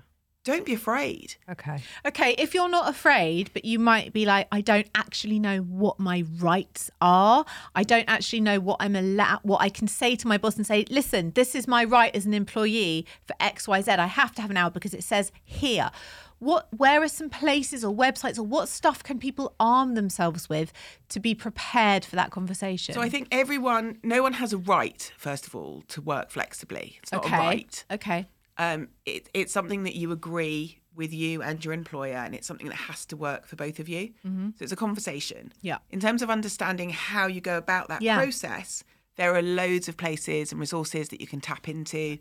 [0.51, 1.37] Don't be afraid.
[1.51, 1.79] Okay.
[2.07, 5.99] Okay, if you're not afraid, but you might be like, I don't actually know what
[5.99, 7.45] my rights are.
[7.75, 10.67] I don't actually know what I'm allowed, what I can say to my boss and
[10.67, 13.93] say, listen, this is my right as an employee for X, Y, Z.
[13.93, 15.91] I have to have an hour because it says here.
[16.39, 20.73] What, where are some places or websites or what stuff can people arm themselves with
[21.11, 22.95] to be prepared for that conversation?
[22.95, 26.99] So I think everyone, no one has a right, first of all, to work flexibly.
[27.03, 27.85] It's not okay, a right.
[27.91, 28.27] okay,
[28.61, 32.69] Um, it, it's something that you agree with you and your employer, and it's something
[32.69, 34.11] that has to work for both of you.
[34.23, 35.53] So it's a conversation.
[35.63, 35.79] Yeah.
[35.91, 38.19] In terms of understanding how you go about that Yeah.
[38.19, 38.85] process,
[39.17, 42.19] there are loads of places and resources that you can tap into.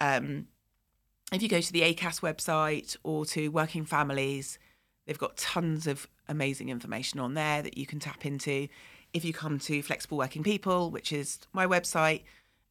[0.00, 0.48] Um,
[1.32, 4.58] if you go to the ACAS website or to Working Families,
[5.06, 8.68] they've got tons of amazing information on there that you can tap into.
[9.12, 12.22] If you come to Flexible Working People, which is my website,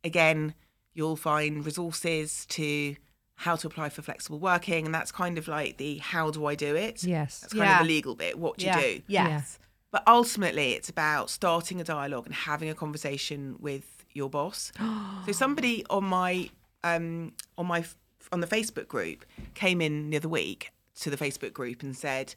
[0.03, 0.55] again,
[0.97, 2.95] you'll find resources to
[3.36, 6.55] how to apply for flexible working, and that's kind of like the how do I
[6.55, 7.03] do it?
[7.03, 7.39] Yes.
[7.41, 7.79] That's kind Yeah.
[7.81, 8.38] of the legal bit.
[8.39, 8.79] What do yeah.
[8.79, 9.03] you do?
[9.07, 9.60] Yes.
[9.91, 14.71] But ultimately, it's about starting a dialogue and having a conversation with your boss.
[15.25, 16.49] so somebody on my
[16.83, 17.86] um, on my
[18.31, 22.33] on the Facebook group came in the other week to the Facebook group and said,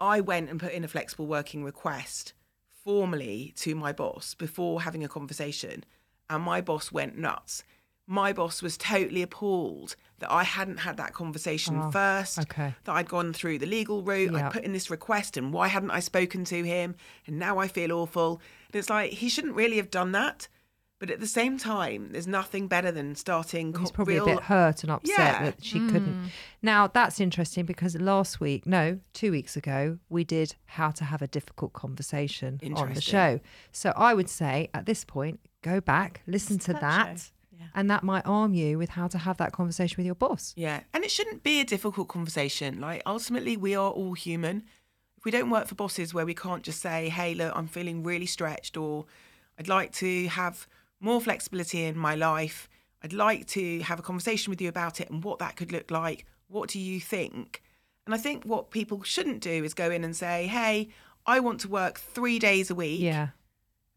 [0.00, 2.32] I went and put in a flexible working request
[2.84, 5.84] formally to my boss before having a conversation,
[6.28, 7.62] and my boss went nuts.
[8.10, 12.74] My boss was totally appalled that I hadn't had that conversation oh, first okay.
[12.82, 14.46] that I'd gone through the legal route, Yeah.
[14.48, 16.96] I'd put in this request, and why hadn't I spoken to him?
[17.28, 18.40] And now I feel awful.
[18.72, 20.48] And it's like, he shouldn't really have done that.
[20.98, 24.24] But at the same time, there's nothing better than starting He's probably real.
[24.24, 25.44] a bit hurt and upset Yeah.
[25.44, 26.24] that she couldn't.
[26.24, 26.28] Mm.
[26.62, 31.22] Now that's interesting because last week, no, two weeks ago, we did how to have
[31.22, 33.40] a difficult conversation on the show.
[33.72, 37.12] So I would say at this point, go back, listen to that that, show.
[37.12, 37.18] Yeah.
[37.74, 40.52] And that might arm you with how to have that conversation with your boss.
[40.56, 40.80] Yeah.
[40.92, 42.80] And it shouldn't be a difficult conversation.
[42.80, 44.64] Like, ultimately, we are all human.
[45.16, 48.02] If we don't work for bosses where we can't just say, hey, look, I'm feeling
[48.02, 49.04] really stretched, or
[49.58, 50.66] I'd like to have
[51.00, 52.68] more flexibility in my life.
[53.02, 55.90] I'd like to have a conversation with you about it and what that could look
[55.90, 56.26] like.
[56.48, 57.62] What do you think?
[58.06, 60.88] And I think what people shouldn't do is go in and say, hey,
[61.26, 63.00] I want to work three days a week.
[63.00, 63.28] Yeah.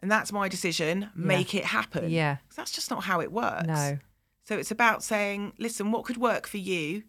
[0.04, 1.10] And that's my decision.
[1.16, 2.10] Make it happen.
[2.10, 2.38] Yeah.
[2.58, 3.66] That's just not how it works.
[3.66, 4.00] No.
[4.44, 7.04] So it's about saying, listen, what could work for you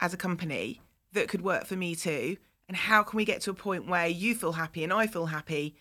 [0.00, 0.80] as a company
[1.12, 2.38] that could work for me too?
[2.66, 5.26] And how can we get to a point where you feel happy and I feel
[5.26, 5.76] happy,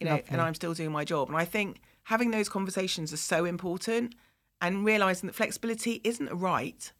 [0.00, 0.26] you know, Lovely.
[0.30, 1.28] and I'm still doing my job?
[1.28, 4.16] And I think having those conversations are so important
[4.60, 6.92] and realizing that flexibility isn't a right,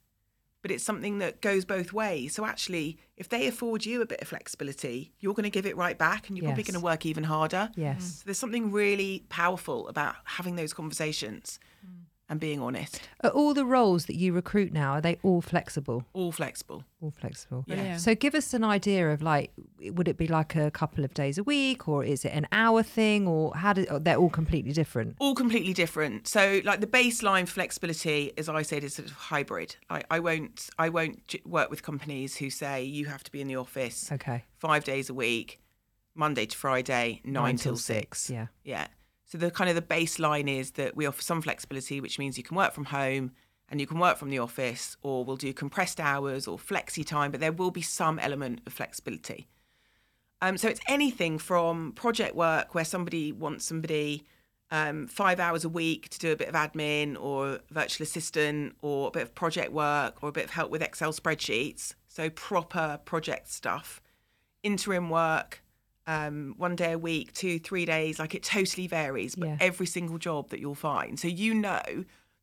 [0.64, 2.34] but it's something that goes both ways.
[2.34, 5.76] So actually, if they afford you a bit of flexibility, you're going to give it
[5.76, 7.68] right back and you're probably going to work even harder.
[7.74, 8.02] Yes.
[8.02, 12.03] So there's something really powerful about having those conversations mm.
[12.28, 13.00] And being honest.
[13.22, 16.04] Are all the roles that you recruit now are they all flexible?
[16.14, 16.84] All flexible.
[17.00, 17.64] All flexible.
[17.66, 17.74] Yeah.
[17.74, 18.00] Brilliant.
[18.00, 21.36] So give us an idea of like, would it be like a couple of days
[21.36, 24.72] a week, or is it an hour thing, or how do oh, they're all completely
[24.72, 25.16] different?
[25.18, 26.26] All completely different.
[26.26, 29.76] So like the baseline flexibility, as I said, is sort of hybrid.
[29.90, 33.48] Like I won't I won't work with companies who say you have to be in
[33.48, 34.44] the office Okay.
[34.58, 35.60] five days a week,
[36.14, 38.30] Monday to Friday, nine, till six.
[38.30, 38.46] Yeah.
[38.64, 38.86] Yeah.
[39.34, 42.44] So the kind of the baseline is that we offer some flexibility, which means you
[42.44, 43.32] can work from home
[43.68, 47.32] and you can work from the office, or we'll do compressed hours or flexi time,
[47.32, 49.48] but there will be some element of flexibility.
[50.40, 54.22] Um, so it's anything from project work where somebody wants somebody
[54.70, 59.08] um, five hours a week to do a bit of admin or virtual assistant or
[59.08, 61.94] a bit of project work or a bit of help with Excel spreadsheets.
[62.06, 64.00] So proper project stuff,
[64.62, 65.63] interim work,
[66.06, 68.18] um, one day a week, two, three days.
[68.18, 69.56] Like it totally varies, but Yeah.
[69.60, 71.18] every single job that you'll find.
[71.18, 71.82] So you know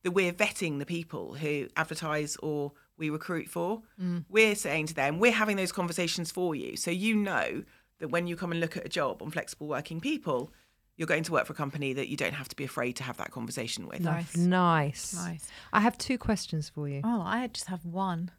[0.04, 3.82] that we're vetting the people who advertise or we recruit for.
[4.30, 6.76] We're saying to them, we're having those conversations for you.
[6.76, 7.64] So you know
[8.00, 10.52] that when you come and look at a job on flexible working people,
[10.98, 13.04] you're going to work for a company that you don't have to be afraid to
[13.04, 14.02] have that conversation with.
[14.02, 14.36] Nice.
[14.36, 15.14] Nice.
[15.16, 15.48] Nice.
[15.74, 17.02] I have two questions for you.
[17.04, 18.32] Oh, I just have one.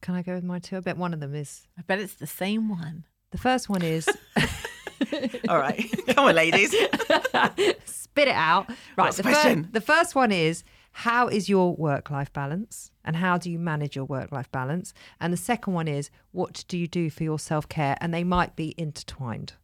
[0.00, 0.76] Can I go with my two?
[0.76, 1.66] I bet one of them is.
[1.78, 3.04] I bet it's the same one.
[3.34, 4.08] The first one is
[5.48, 5.92] All right.
[6.06, 6.70] Come on, ladies.
[7.84, 8.70] spit it out.
[8.96, 9.12] Right.
[9.12, 9.68] The, question?
[9.72, 13.96] the first one is how is your work life balance and how do you manage
[13.96, 14.94] your work life balance?
[15.20, 17.96] And the second one is what do you do for your self care?
[18.00, 19.54] And they might be intertwined.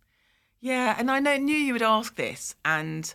[0.60, 3.14] Yeah, and I know, knew you would ask this, and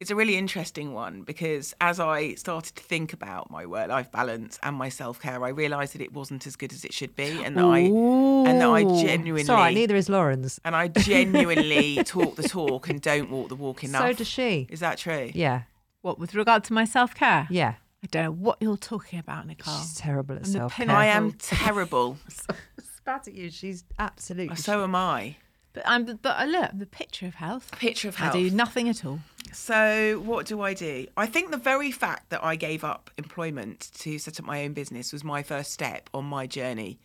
[0.00, 4.58] it's a really interesting one because as I started to think about my work-life balance
[4.62, 7.56] and my self-care, I realised that it wasn't as good as it should be, and
[7.56, 10.60] that I and that I genuinely Sorry, neither is Lauren's.
[10.64, 14.02] and I genuinely talk the talk and don't walk the walk enough.
[14.02, 14.68] So does she.
[14.70, 15.30] Is that true?
[15.34, 15.62] Yeah.
[16.02, 17.48] What, with regard to my self care?
[17.50, 17.74] Yeah.
[18.02, 19.74] I don't know what you're talking about, Nicole.
[19.74, 20.86] She's terrible at I'm self care.
[20.86, 21.02] pinnacle.
[21.02, 22.18] I am terrible.
[22.96, 23.50] spat at you.
[23.50, 24.54] She's absolutely.
[24.56, 25.36] so am I.
[25.72, 27.70] But I'm but uh, look, I'm the picture of health.
[27.72, 28.34] Picture of health.
[28.34, 29.20] I do nothing at all.
[29.52, 31.06] So, what do I do?
[31.16, 34.72] I think the very fact that I gave up employment to set up my own
[34.72, 36.98] business was my first step on my journey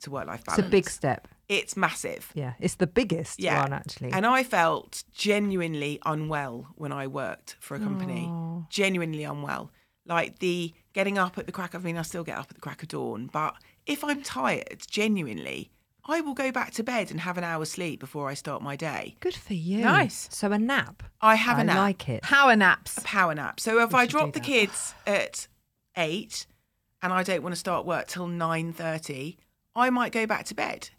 [0.00, 0.58] to work life balance.
[0.58, 1.28] it's a big step.
[1.48, 2.30] It's massive.
[2.34, 2.54] Yeah.
[2.58, 3.60] It's the biggest Yeah.
[3.62, 4.10] one, actually.
[4.12, 8.26] And I felt genuinely unwell when I worked for a company.
[8.28, 8.66] Oh.
[8.70, 9.70] Genuinely unwell.
[10.06, 12.54] Like the getting up at the crack of, I mean, I still get up at
[12.54, 13.54] the crack of dawn, but
[13.86, 15.70] if I'm tired, genuinely,
[16.04, 18.74] I will go back to bed and have an hour's sleep before I start my
[18.76, 19.16] day.
[19.20, 19.78] Good for you.
[19.84, 20.28] Nice.
[20.32, 21.02] So a nap.
[21.20, 21.76] I have a I nap.
[21.76, 22.22] I like it.
[22.22, 22.98] Power naps.
[22.98, 23.60] A power nap.
[23.60, 24.46] So if We I should drop do the that.
[24.46, 25.46] kids at
[25.96, 26.46] eight
[27.02, 29.38] and I don't want to start work till nine thirty,
[29.76, 30.90] I might go back to bed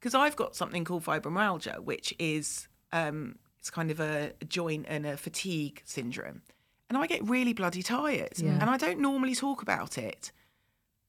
[0.00, 4.86] because I've got something called fibromyalgia, which is um, it's kind of a, a joint
[4.88, 6.42] and a fatigue syndrome,
[6.88, 8.58] and I get really bloody tired, Yeah.
[8.60, 10.32] and I don't normally talk about it.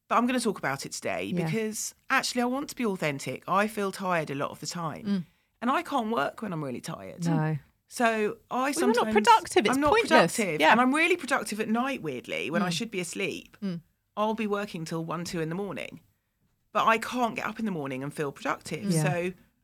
[0.08, 1.46] But I'm going to talk about it today Yeah.
[1.46, 3.44] because actually I want to be authentic.
[3.48, 5.26] I feel tired a lot of the time,
[5.62, 7.26] and I can't work when I'm really tired.
[7.26, 7.58] No.
[7.90, 9.66] So I Well, sometimes not productive.
[9.66, 10.36] It's I'm not pointless.
[10.36, 10.72] productive, Yeah.
[10.72, 12.02] and I'm really productive at night.
[12.02, 13.82] Weirdly, when I should be asleep, Mm.
[14.18, 16.02] I'll be working till one, two in the morning,
[16.74, 18.86] but I can't get up in the morning and feel productive.
[18.92, 19.04] Yeah.
[19.04, 19.10] So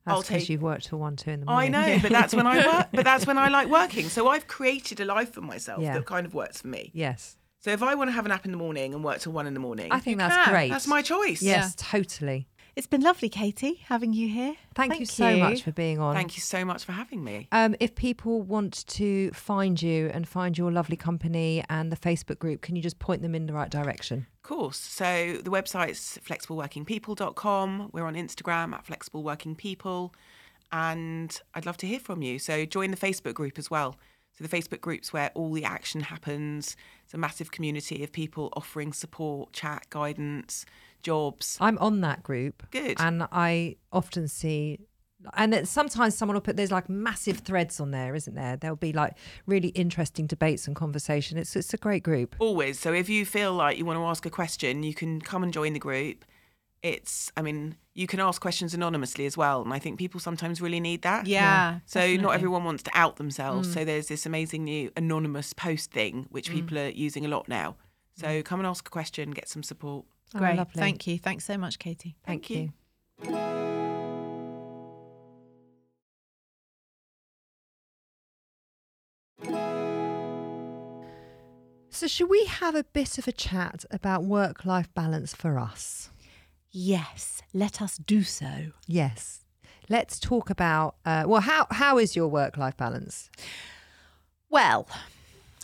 [0.06, 0.48] That's I'll take.
[0.48, 1.74] you've worked till one, two in the morning.
[1.74, 2.88] I know, but that's when I work.
[2.92, 4.08] But that's when I like working.
[4.08, 5.94] So I've created a life for myself Yeah.
[5.94, 6.90] that kind of works for me.
[6.94, 7.36] Yes.
[7.64, 9.46] So if I want to have a nap in the morning and work till one
[9.46, 10.52] in the morning, I think that's can.
[10.52, 10.70] great.
[10.70, 11.40] that's my choice.
[11.40, 12.46] Yes, totally.
[12.76, 14.54] It's been lovely, Katy, having you here.
[14.74, 16.14] Thank, you so much for being on.
[16.14, 17.48] Thank you so much for having me.
[17.52, 22.38] Um, if people want to find you and find your lovely company and the Facebook
[22.38, 24.26] group, can you just point them in the right direction?
[24.36, 24.76] Of course.
[24.76, 27.90] So the website's flexibleworkingpeople.com.
[27.94, 30.12] We're on Instagram at flexibleworkingpeople.
[30.70, 32.38] And I'd love to hear from you.
[32.38, 33.96] So join the Facebook group as well.
[34.36, 36.76] So the Facebook group's where all the action happens.
[37.04, 40.66] It's a massive community of people offering support, chat, guidance,
[41.02, 41.56] jobs.
[41.60, 42.64] I'm on that group.
[42.72, 42.96] Good.
[42.98, 44.80] And I often see,
[45.34, 48.56] and sometimes someone will put, there's like massive threads on there, isn't there?
[48.56, 49.16] There'll be like
[49.46, 51.38] really interesting debates and conversation.
[51.38, 52.34] It's, it's a great group.
[52.40, 52.80] Always.
[52.80, 55.52] So if you feel like you want to ask a question, you can come and
[55.52, 56.24] join the group.
[56.84, 59.62] It's, I mean, you can ask questions anonymously as well.
[59.62, 61.26] And I think people sometimes really need that.
[61.26, 62.22] Yeah, So definitely.
[62.22, 63.72] not everyone wants to out themselves.
[63.72, 63.86] So mm.
[63.86, 66.54] there's this amazing new anonymous post thing, which mm.
[66.56, 67.76] people are using a lot now.
[68.16, 68.44] So mm.
[68.44, 70.04] come and ask a question, get some support.
[70.34, 70.56] Oh, Great.
[70.56, 70.78] lovely.
[70.78, 71.18] Thank you.
[71.18, 72.16] Thanks so much, Katy.
[72.26, 72.72] Thank, Thank you.
[73.22, 73.54] you.
[81.88, 86.10] So, should we have a bit of a chat about work life balance for us?
[86.76, 88.72] Yes, let us do so.
[88.88, 89.44] Yes.
[89.88, 93.30] Let's talk about, uh, well, how, how is your work life balance?
[94.50, 94.88] Well,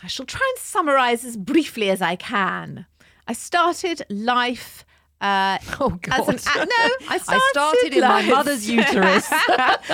[0.01, 2.85] I shall try and summarize as briefly as I can.
[3.27, 4.85] I started life.
[5.21, 6.67] Uh, Oh, As an, God.
[6.67, 9.29] no, I started, started in my mother's uterus.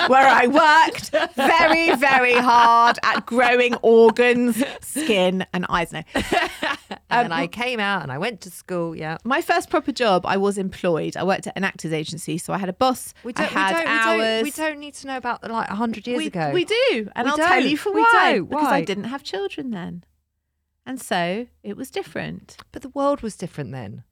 [0.08, 5.92] where I worked very, very hard at growing organs, skin, and eyes.
[5.92, 6.02] No,
[7.10, 8.96] And then I came out and I went to school.
[8.96, 9.18] Yeah.
[9.24, 11.16] my first proper job, I was employed.
[11.16, 13.12] I worked at an actors agency, so I had a boss.
[13.24, 14.18] We don't, had we, don't, hours.
[14.18, 16.50] we, don't, we don't need to know about like 100 years we, ago.
[16.54, 17.68] we do, and We I'll tell don't.
[17.68, 18.34] you for We why.
[18.36, 18.48] don't.
[18.48, 18.76] Because Why?
[18.76, 20.04] I didn't have children then,
[20.86, 22.56] and so it was different.
[22.72, 24.04] But the world was different then.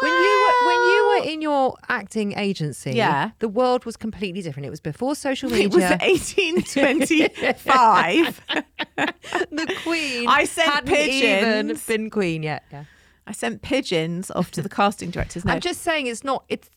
[0.00, 3.30] When you were when you were in your acting agency, Yeah.
[3.38, 4.66] the world was completely different.
[4.66, 5.66] It was before social media.
[5.66, 8.40] It was 1825.
[9.50, 10.26] the Queen.
[10.28, 11.86] I sent hadn't even pigeons.
[11.86, 12.64] been Queen yet.
[12.70, 12.84] Yeah.
[13.26, 15.44] I sent pigeons off to the casting directors.
[15.44, 16.44] No, I'm just saying it's not.
[16.48, 16.68] It's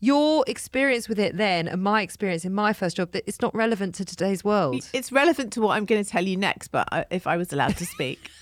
[0.00, 3.12] your experience with it then, and my experience in my first job.
[3.12, 4.88] That it's not relevant to today's world.
[4.92, 6.68] it's relevant to what I'm going to tell you next.
[6.68, 8.30] But I, if I was allowed to speak,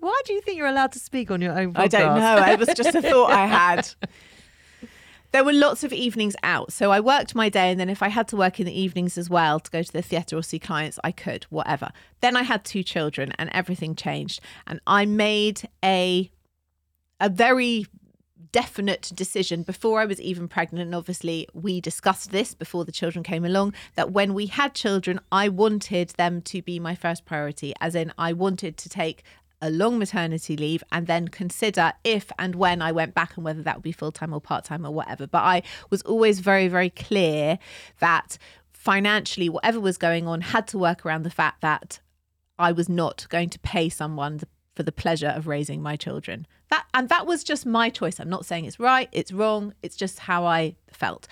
[0.00, 1.74] Why do you think you're allowed to speak on your own?
[1.74, 1.82] Podcast?
[1.82, 2.52] I don't know.
[2.52, 3.88] It was just a thought I had.
[5.30, 6.72] There were lots of evenings out.
[6.72, 9.18] So I worked my day, and then if I had to work in the evenings
[9.18, 11.90] as well to go to the theatre or see clients, I could, whatever.
[12.20, 14.40] Then I had two children, and everything changed.
[14.66, 16.30] And I made a
[17.20, 17.84] a very
[18.52, 20.86] definite decision before I was even pregnant.
[20.86, 25.20] And obviously, we discussed this before the children came along that when we had children,
[25.30, 29.22] I wanted them to be my first priority, as in, I wanted to take
[29.60, 33.62] a long maternity leave and then consider if and when I went back and whether
[33.62, 35.26] that would be full time or part time or whatever.
[35.26, 37.58] But I was always very, very clear
[37.98, 38.38] that
[38.72, 42.00] financially, whatever was going on had to work around the fact that
[42.58, 46.46] I was not going to pay someone the, for the pleasure of raising my children.
[46.70, 48.20] That and that was just my choice.
[48.20, 49.74] I'm not saying it's right, it's wrong.
[49.82, 51.26] It's just how I felt.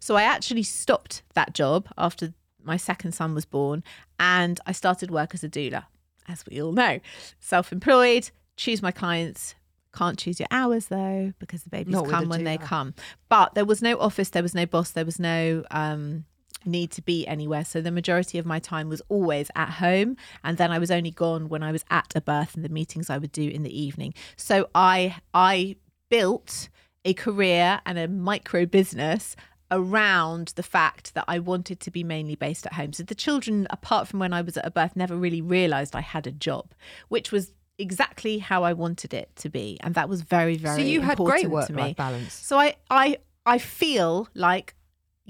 [0.00, 3.84] So I actually stopped that job after my second son was born
[4.18, 5.84] and I started work as a doula,
[6.28, 7.00] as we all know.
[7.40, 9.54] Self-employed, choose my clients.
[9.94, 12.94] Can't choose your hours though because the babies Not come when they come.
[13.28, 16.24] But there was no office, there was no boss, there was no um
[16.64, 17.64] need to be anywhere.
[17.64, 20.16] So the majority of my time was always at home.
[20.44, 23.08] And then I was only gone when I was at a birth and the meetings
[23.08, 24.14] I would do in the evening.
[24.36, 25.76] So I I
[26.10, 26.68] built
[27.04, 29.36] a career and a micro business
[29.70, 32.92] around the fact that I wanted to be mainly based at home.
[32.92, 36.00] So the children, apart from when I was at a birth, never really realized I
[36.00, 36.72] had a job,
[37.08, 39.78] which was exactly how I wanted it to be.
[39.80, 41.82] And that was very, very So you had great to work me.
[41.82, 42.32] life balance.
[42.32, 44.74] So I I I feel like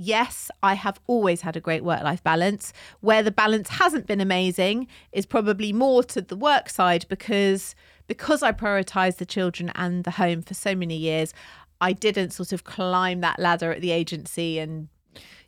[0.01, 2.73] yes, I have always had a great work life balance.
[3.01, 7.75] Where the balance hasn't been amazing is probably more to the work side because
[8.07, 11.35] because I prioritized the children and the home for so many years,
[11.81, 14.89] I didn't sort of climb that ladder at the agency and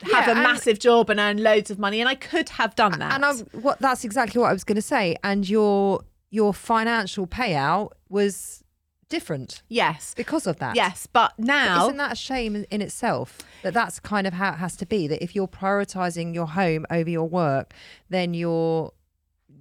[0.02, 2.74] have Yeah, a and- massive job and earn loads of money and I could have
[2.74, 3.12] done that.
[3.14, 5.16] And I, what that's exactly what I was going to say.
[5.24, 8.62] And your your financial payout was
[9.08, 10.14] different Yes.
[10.16, 10.76] because of that.
[10.76, 14.34] Yes, but But now isn't that a shame in- in itself that that's kind of
[14.34, 15.08] how it has to be?
[15.08, 17.74] That if you're prioritizing your home over your work,
[18.08, 18.92] then your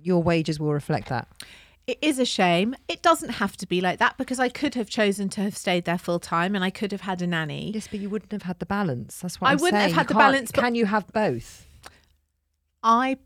[0.04, 1.28] your wages will reflect that.
[1.90, 2.76] It is a shame.
[2.88, 5.86] It doesn't have to be like that because I could have chosen to have stayed
[5.86, 7.72] there full time and I could have had a nanny.
[7.74, 9.22] Yes, but you wouldn't have had the balance.
[9.22, 11.66] That's what I I'm wouldn't have had the balance, but- Can you have both?
[12.84, 13.18] I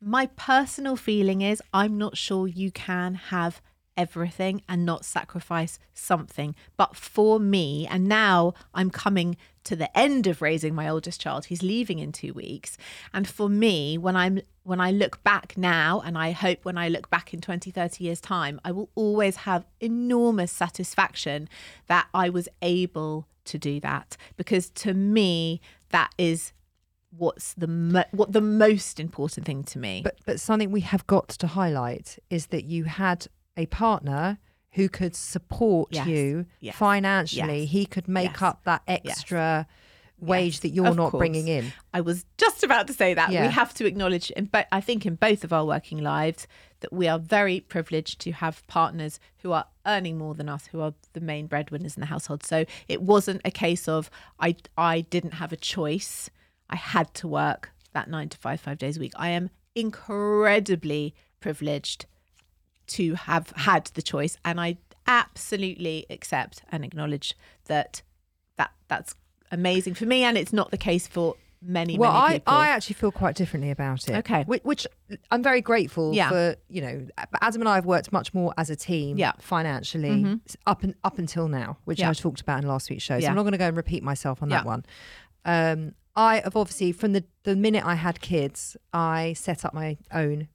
[0.00, 3.62] my personal feeling is I'm not sure you can have
[3.96, 6.56] everything and not sacrifice something.
[6.76, 11.46] But for me, and now I'm coming to the end of raising my oldest child.
[11.46, 12.76] He's leaving in 2 weeks.
[13.12, 16.88] And for me, when I'm when I look back now and I hope when I
[16.88, 21.48] look back in 20 30 years time, I will always have enormous satisfaction
[21.86, 26.52] that I was able to do that because to me that is
[27.10, 30.02] what's the mo- what the most important thing to me.
[30.02, 34.38] But but something we have got to highlight is that you had a partner
[34.72, 36.06] who could support Yes.
[36.06, 36.76] you Yes.
[36.76, 37.60] financially.
[37.62, 37.70] Yes.
[37.70, 39.66] He could make up that extra
[40.20, 41.18] wage that you're of not course.
[41.20, 41.72] bringing in.
[41.94, 43.46] I was just about to say that Yeah.
[43.46, 46.46] we have to acknowledge, in bo- I think, in both of our working lives,
[46.80, 50.80] that we are very privileged to have partners who are earning more than us, who
[50.82, 52.44] are the main breadwinners in the household.
[52.44, 56.28] So it wasn't a case of I I didn't have a choice.
[56.68, 59.12] I had to work that nine to five, five days a week.
[59.16, 62.06] I am incredibly privileged
[62.90, 67.34] to have had the choice, and I absolutely accept and acknowledge
[67.66, 68.02] that
[68.56, 69.14] that that's
[69.50, 72.54] amazing for me, and it's not the case for many well, many I, people.
[72.54, 74.16] I actually feel quite differently about it.
[74.16, 74.44] Okay.
[74.44, 74.86] Which, which
[75.30, 76.30] I'm very grateful Yeah.
[76.30, 77.06] for, you know,
[77.42, 79.32] Adam and I have worked much more as a team Yeah.
[79.32, 79.40] Mm-hmm.
[79.42, 82.10] financially up and up until now, which Yeah.
[82.10, 83.18] I talked about in last week's show.
[83.18, 83.28] So Yeah.
[83.28, 84.86] I'm not going to go and repeat myself on that one.
[85.44, 89.98] Um, I have obviously, from the, the minute I had kids, I set up my
[90.12, 90.48] own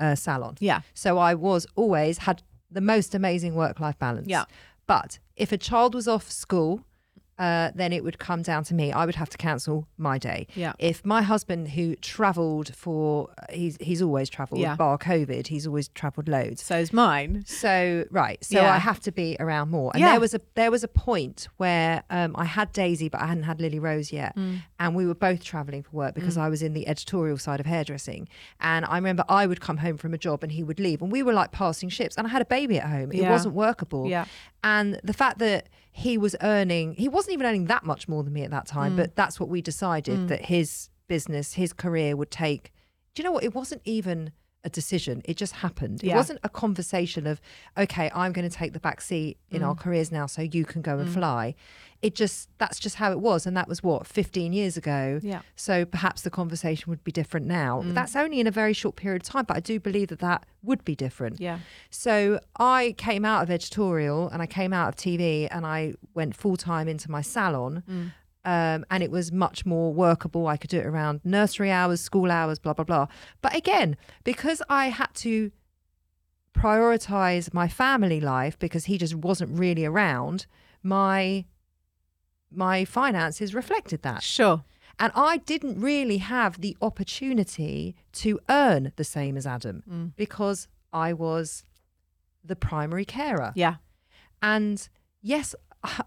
[0.00, 0.56] uh, salon.
[0.60, 4.28] yeah, So I was always had the most amazing work life balance.
[4.28, 4.44] Yeah.
[4.86, 6.85] But if a child was off school,
[7.38, 8.92] uh, then it would come down to me.
[8.92, 10.46] I would have to cancel my day.
[10.54, 10.72] Yeah.
[10.78, 14.74] If my husband, who travelled for, he's he's always travelled, Yeah.
[14.76, 16.62] bar COVID, he's always travelled loads.
[16.62, 17.44] so's mine.
[17.46, 18.72] So right, so Yeah.
[18.72, 19.90] I have to be around more.
[19.94, 20.12] And Yeah.
[20.12, 23.44] there was a there was a point where um, I had Daisy, but I hadn't
[23.44, 24.62] had Lily Rose yet, Mm.
[24.80, 27.66] and we were both travelling for work because I was in the editorial side of
[27.66, 28.28] hairdressing.
[28.60, 31.12] And I remember I would come home from a job and he would leave, and
[31.12, 32.16] we were like passing ships.
[32.16, 33.30] And I had a baby at home; it Yeah.
[33.30, 34.08] wasn't workable.
[34.08, 34.24] Yeah.
[34.64, 38.32] And the fact that he was earning, he wasn't even earning that much more than
[38.34, 38.96] me at that time, Mm.
[38.98, 42.70] but that's what we decided that his business, his career would take.
[43.14, 43.44] Do you know what?
[43.44, 44.32] It wasn't even
[44.66, 45.22] a decision.
[45.24, 46.02] It just happened.
[46.02, 46.16] It Yeah.
[46.16, 47.40] wasn't a conversation of,
[47.78, 49.66] okay, I'm going to take the back seat in Mm.
[49.68, 51.54] our careers now so you can go and fly.
[52.02, 53.46] It just, that's just how it was.
[53.46, 55.20] And that was what, 15 years ago.
[55.22, 55.38] Yeah.
[55.38, 55.42] Mm.
[55.54, 57.82] So perhaps the conversation would be different now.
[57.84, 60.44] That's only in a very short period of time, but I do believe that that
[60.62, 61.40] would be different.
[61.40, 61.60] Yeah.
[61.90, 66.34] So I came out of editorial and I came out of TV and I went
[66.36, 67.82] full time into my salon.
[68.46, 70.46] Um, and it was much more workable.
[70.46, 73.08] I could do it around nursery hours, school hours, blah, blah, blah.
[73.42, 75.50] But again, because I had to
[76.54, 80.46] prioritize my family life because he just wasn't really around,
[80.82, 81.44] my
[82.50, 84.22] my finances reflected that.
[84.22, 84.64] Sure.
[84.98, 90.12] And I didn't really have the opportunity to earn the same as Adam Mm.
[90.16, 91.64] because I was
[92.42, 93.52] the primary carer.
[93.56, 93.76] Yeah.
[94.40, 94.88] And
[95.20, 95.54] yes,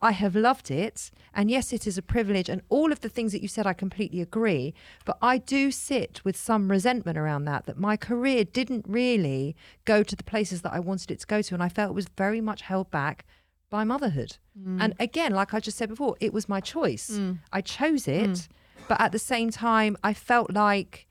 [0.02, 1.12] I have loved it.
[1.34, 2.50] And yes, it is a privilege.
[2.50, 4.74] And all of the things that you said, I completely agree.
[5.06, 9.56] But I do sit with some resentment around that, that my career didn't really
[9.86, 11.54] go to the places that I wanted it to go to.
[11.54, 13.26] And I felt it was very much held back
[13.70, 14.38] by motherhood.
[14.60, 14.78] Mm.
[14.82, 17.12] And again, like I just said before, it was my choice.
[17.12, 17.40] Mm.
[17.54, 18.30] I chose it.
[18.30, 18.48] Mm.
[18.88, 21.08] But at the same time, I felt like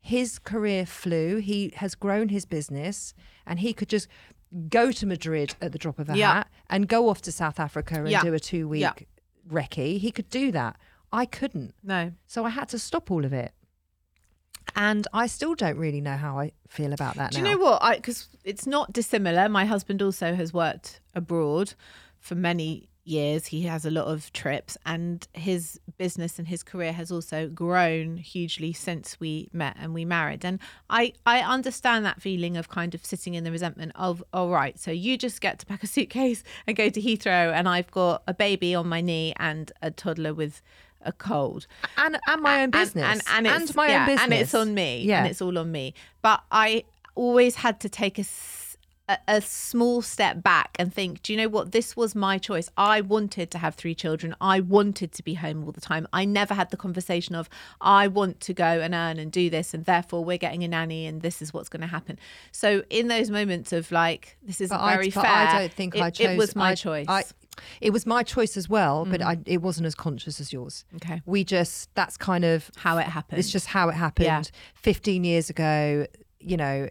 [0.00, 1.36] his career flew.
[1.36, 3.14] He has grown his business
[3.46, 4.08] and he could just
[4.68, 6.32] go to Madrid at the drop of a Yeah.
[6.34, 8.22] hat and go off to South Africa and Yeah.
[8.22, 8.92] do a two week Yeah.
[9.48, 9.98] recce.
[9.98, 10.76] He could do that.
[11.12, 11.74] I couldn't.
[11.82, 12.12] No.
[12.26, 13.52] So I had to stop all of it.
[14.76, 17.50] And I still don't really know how I feel about that Do now.
[17.50, 17.96] you know what?
[17.96, 19.48] Because it's not dissimilar.
[19.48, 21.74] My husband also has worked abroad
[22.18, 23.46] for many years.
[23.46, 28.16] He has a lot of trips, and his business and his career has also grown
[28.16, 30.44] hugely since we met and we married.
[30.44, 30.58] And
[30.90, 34.78] I, I understand that feeling of kind of sitting in the resentment of, all right,
[34.78, 38.22] so you just get to pack a suitcase and go to Heathrow, and I've got
[38.26, 40.62] a baby on my knee and a toddler with
[41.04, 43.20] a cold and, and my own and- business.
[43.28, 44.22] and, and, my yeah, own business.
[44.24, 45.18] and it's on me Yeah.
[45.22, 46.84] and it's all on me but i
[47.16, 48.24] always had to take a,
[49.08, 51.72] a, a small step back and think, do you know what?
[51.72, 52.70] This was my choice.
[52.76, 54.34] I wanted to have three children.
[54.40, 56.06] I wanted to be home all the time.
[56.12, 57.48] I never had the conversation of,
[57.80, 61.06] I want to go and earn and do this, and therefore we're getting a nanny,
[61.06, 62.18] and this is what's going to happen.
[62.52, 65.72] So, in those moments of like, this isn't But I- very but fair, I don't
[65.72, 66.30] think it, I chose.
[66.30, 67.06] it was my I- choice.
[67.08, 67.24] I,
[67.80, 69.26] it was my choice as well, but mm.
[69.26, 70.86] I, it wasn't as conscious as yours.
[70.96, 71.20] Okay.
[71.26, 73.40] We just that's kind of How it happened.
[73.40, 74.24] It's just how it happened.
[74.24, 74.42] Yeah.
[74.74, 76.06] 15 years ago,
[76.40, 76.88] you know,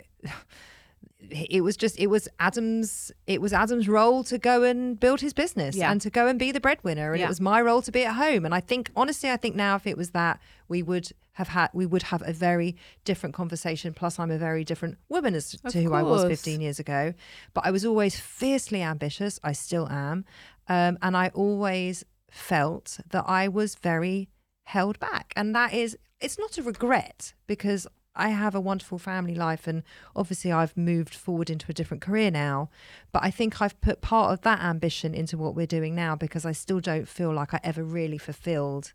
[1.30, 5.34] it was just it was Adam's it was Adam's role to go and build his
[5.34, 5.91] business Yeah.
[5.91, 7.26] and to go and be the breadwinner and Yeah.
[7.26, 8.43] it was my role to be at home.
[8.45, 11.69] And I think honestly I think now if it was that we would have had
[11.74, 13.93] we would have a very different conversation.
[13.93, 17.13] Plus I'm a very different woman as Of to who I was 15 years ago.
[17.53, 19.39] But I was always fiercely ambitious.
[19.43, 20.26] I still am.
[20.67, 24.30] Um, and I always felt that I was very
[24.65, 25.34] held back.
[25.36, 29.84] And that is it's not a regret because I have a wonderful family life and
[30.16, 32.70] obviously I've moved forward into a different career now
[33.12, 36.45] but I think I've put part of that ambition into what we're doing now because
[36.45, 38.93] I still don't feel like I ever really fulfilled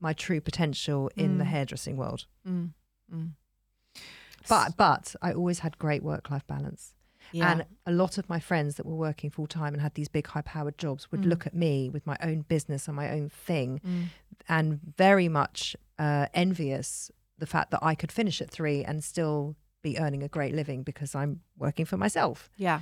[0.00, 2.70] my true potential in the hairdressing world Mm,
[3.14, 3.30] mm.
[4.48, 6.94] but but I always had great work life balance
[7.32, 7.50] Yeah.
[7.52, 10.26] and a lot of my friends that were working full time and had these big
[10.26, 11.28] high powered jobs would Mm.
[11.28, 14.04] look at me with my own business and my own thing Mm.
[14.48, 19.56] and very much uh, envious the fact that I could finish at three and still
[19.82, 22.50] be earning a great living because I'm working for myself.
[22.56, 22.80] yeah.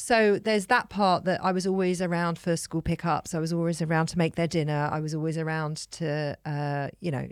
[0.00, 3.34] So there's that part that I was always around for school pickups.
[3.34, 4.88] I was always around to make their dinner.
[4.92, 7.26] I was always around to, uh, you know,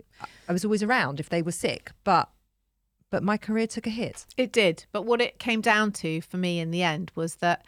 [0.49, 1.91] I was always around if they were sick.
[2.03, 2.29] But
[3.09, 4.25] but my career took a hit.
[4.35, 4.85] It did.
[4.91, 7.65] But what it came down to for me in the end was that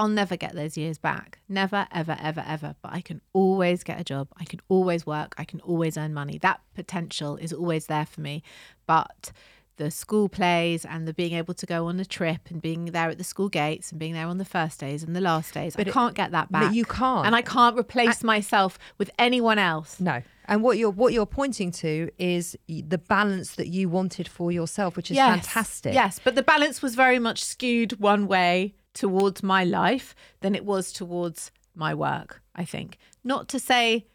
[0.00, 1.38] I'll never get those years back.
[1.48, 2.74] Never, ever, ever, ever.
[2.82, 4.28] But I can always get a job.
[4.38, 5.34] I can always work.
[5.36, 6.38] I can always earn money.
[6.38, 8.42] That potential is always there for me.
[8.86, 9.30] But
[9.76, 13.08] the school plays and the being able to go on a trip and being there
[13.10, 15.74] at the school gates and being there on the first days and the last days,
[15.76, 16.74] But I it- can't get that but back.
[16.74, 17.26] you can't.
[17.26, 19.98] And I can't replace myself with anyone else.
[20.00, 20.22] No.
[20.46, 24.96] And what you're what you're pointing to is the balance that you wanted for yourself,
[24.96, 25.30] which is yes.
[25.46, 25.94] fantastic.
[25.94, 30.64] Yes, but the balance was very much skewed one way towards my life than it
[30.64, 32.98] was towards my work, I think.
[33.24, 34.06] Not to say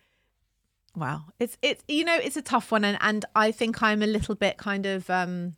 [0.96, 4.08] wow, it's it's you know, it's a tough one and and I think I'm a
[4.08, 5.56] little bit kind of um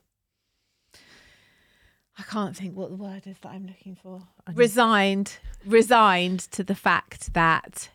[2.20, 4.24] I can't think what the word is that I'm looking for.
[4.54, 7.90] Resigned, resigned to the fact that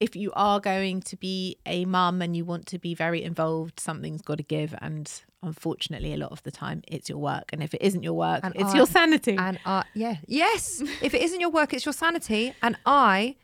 [0.00, 3.78] if you are going to be a mum and you want to be very involved,
[3.80, 4.74] something's got to give.
[4.80, 5.10] And
[5.42, 7.50] unfortunately, a lot of the time, it's your work.
[7.52, 9.36] And if it isn't your work, And it's I- your sanity.
[9.38, 10.82] And uh, yeah, yes.
[11.02, 13.36] if it isn't your work, it's your sanity, and I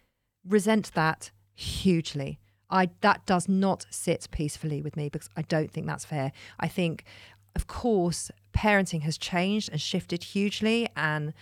[0.46, 2.38] resent that hugely.
[2.70, 6.32] I that does not sit peacefully with me because I don't think that's fair.
[6.58, 7.04] I think,
[7.56, 11.32] of course, parenting has changed and shifted hugely, and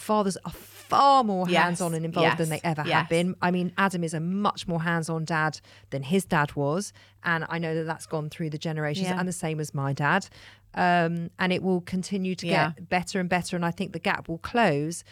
[0.00, 2.92] fathers are far more Yes, hands-on and involved than they ever yes.
[2.92, 3.36] have been.
[3.40, 6.92] I mean, Adam is a much more hands-on dad than his dad was,
[7.22, 9.18] and I know that that's gone through the generations, Yeah.
[9.18, 10.28] and the same as my dad.
[10.74, 12.72] Um, and it will continue to Yeah.
[12.76, 15.04] get better and better, and I think the gap will close.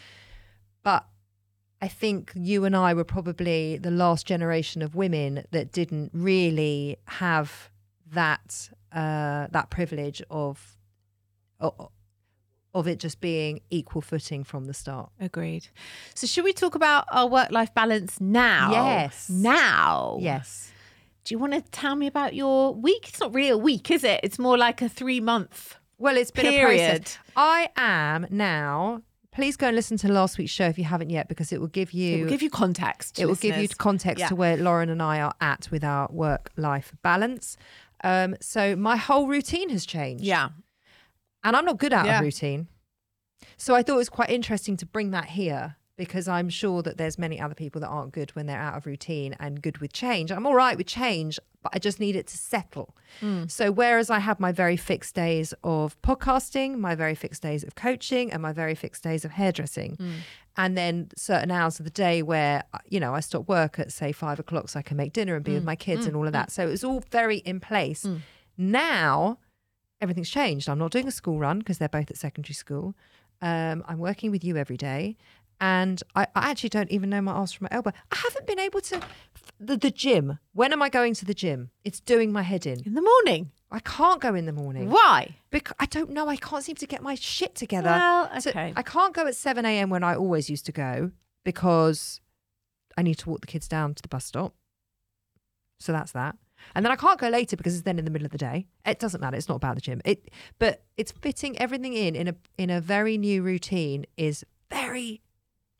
[0.83, 1.05] But
[1.81, 6.97] I think you and I were probably the last generation of women that didn't really
[7.05, 7.69] have
[8.11, 10.77] that uh, that privilege of
[12.73, 15.09] of it just being equal footing from the start.
[15.19, 15.67] Agreed.
[16.15, 18.71] So, should we talk about our work life balance now?
[18.71, 19.29] Yes.
[19.29, 20.17] Now.
[20.21, 20.71] Yes.
[21.25, 23.07] Do you want to tell me about your week?
[23.09, 24.19] It's not really a week, is it?
[24.23, 25.75] It's more like a three month.
[25.97, 27.01] Well, it's been a Period.
[27.01, 27.17] process.
[27.35, 29.01] I am now.
[29.31, 31.67] Please go and listen to last week's show if you haven't yet, because it will
[31.67, 33.19] give you It will give you context.
[33.19, 34.27] it will give you context Yeah.
[34.29, 37.57] to where Lauren and I are at with our work life balance.
[38.03, 40.23] Um, so my whole routine has changed.
[40.23, 40.49] Yeah.
[41.43, 42.19] And I'm not good out Yeah.
[42.19, 42.67] of routine.
[43.57, 46.97] So I thought it was quite interesting to bring that here because I'm sure that
[46.97, 49.91] there's many other people that aren't good when they're out of routine and good with
[49.91, 50.31] change.
[50.31, 52.95] I'm all right with change, but I just need it to settle.
[53.19, 53.47] Hmm.
[53.47, 57.75] So whereas I have my very fixed days of podcasting, my very fixed days of
[57.75, 60.11] coaching, and my very fixed days of hairdressing, hmm.
[60.55, 64.13] and then certain hours of the day where you know I stop work at say
[64.13, 65.67] five o'clock so I can make dinner and be with hmm.
[65.67, 66.49] my kids and all of that.
[66.49, 68.07] So it was all very in place.
[68.57, 69.37] Now
[70.01, 70.69] everything's changed.
[70.69, 72.95] I'm not doing a school run because they're both at secondary school.
[73.41, 75.17] Um, I'm working with you every day.
[75.61, 77.91] And I, I actually don't even know my arse from my elbow.
[78.11, 79.01] I haven't been able to.
[79.59, 80.39] The, the gym.
[80.53, 81.71] When am I going to the gym?
[81.83, 82.81] It's doing my head in.
[82.85, 83.51] In the morning.
[83.69, 84.89] I can't go in the morning.
[84.89, 85.35] Why?
[85.51, 86.29] Because I don't know.
[86.29, 87.89] I can't seem to get my shit together.
[87.89, 88.73] Well, So okay.
[88.75, 89.89] I can't go at 7 a.m.
[89.89, 91.11] when I always used to go
[91.43, 92.21] because
[92.97, 94.53] I need to walk the kids down to the bus stop.
[95.81, 96.37] So that's that.
[96.75, 98.67] And then I can't go later because it's then in the middle of the day.
[98.85, 99.37] It doesn't matter.
[99.37, 100.01] It's not about the gym.
[100.05, 100.29] It,
[100.59, 105.21] but it's fitting everything in in a in a very new routine is very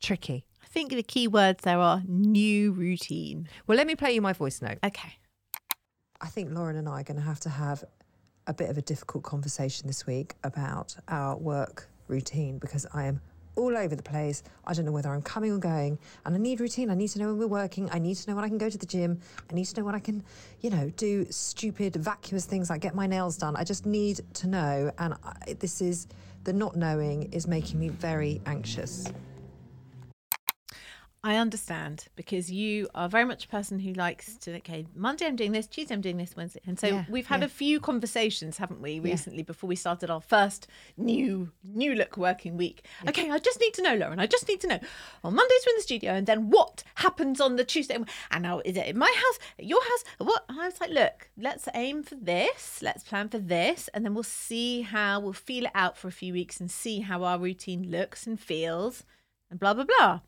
[0.00, 0.46] tricky.
[0.62, 3.48] I think the key words there are new routine.
[3.66, 4.78] Well, let me play you my voice note.
[4.84, 5.14] Okay.
[6.20, 7.84] I think Lauren and I are going to have to have
[8.46, 13.20] a bit of a difficult conversation this week about our work routine because I am
[13.60, 14.42] all over the place.
[14.66, 16.90] I don't know whether I'm coming or going, and I need routine.
[16.90, 17.88] I need to know when we're working.
[17.92, 19.20] I need to know when I can go to the gym.
[19.50, 20.24] I need to know when I can,
[20.60, 23.56] you know, do stupid, vacuous things like get my nails done.
[23.56, 26.08] I just need to know, and I, this is
[26.44, 29.06] the not knowing is making me very anxious.
[31.22, 35.36] I understand because you are very much a person who likes to okay Monday I'm
[35.36, 37.46] doing this Tuesday I'm doing this Wednesday and so Yeah, we've had yeah.
[37.46, 40.66] a few conversations haven't we recently before we started our first
[40.96, 42.86] new new look working week.
[43.06, 44.78] Okay I just need to know Lauren I just need to know.
[45.22, 47.98] On Mondays we're in the studio and then what happens on the Tuesday?
[48.30, 50.04] And now is it in my house at your house?
[50.18, 50.46] What?
[50.48, 54.14] And I was like look let's aim for this let's plan for this and then
[54.14, 57.38] we'll see how we'll feel it out for a few weeks and see how our
[57.38, 59.04] routine looks and feels
[59.50, 60.20] and blah blah blah.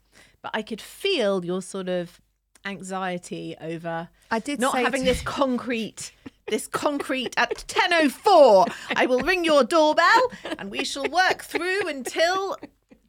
[0.42, 2.20] But I could feel your sort of
[2.64, 6.12] anxiety over I did not having this concrete
[6.48, 12.56] this concrete at 10.04 i will ring your doorbell and we shall work through until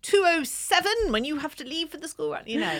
[0.03, 2.79] 2.07 when you have to leave for the school run you know.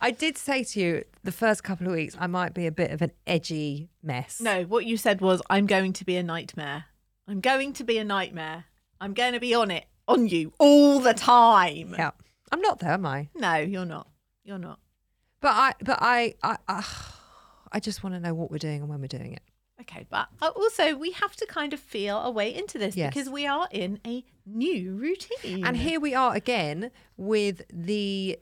[0.00, 2.90] I did say to you the first couple of weeks I might be a bit
[2.90, 4.40] of an edgy mess.
[4.40, 6.86] no what you said was i'm going to be a nightmare.
[7.28, 8.64] I'm going to be a nightmare.
[9.00, 11.94] I'm going to be on it on you all the time.
[11.96, 12.12] Yeah.
[12.52, 13.28] I'm not there, am I?
[13.34, 14.08] no you're not
[14.44, 14.78] you're not
[15.40, 16.84] But I but I I I,
[17.72, 19.42] I just want to know what we're doing and when we're doing it.
[19.82, 23.14] Okay, but uh, also we have to kind of feel our way into this Yes.
[23.14, 25.64] because we are in a new routine.
[25.64, 28.38] And here we are again with the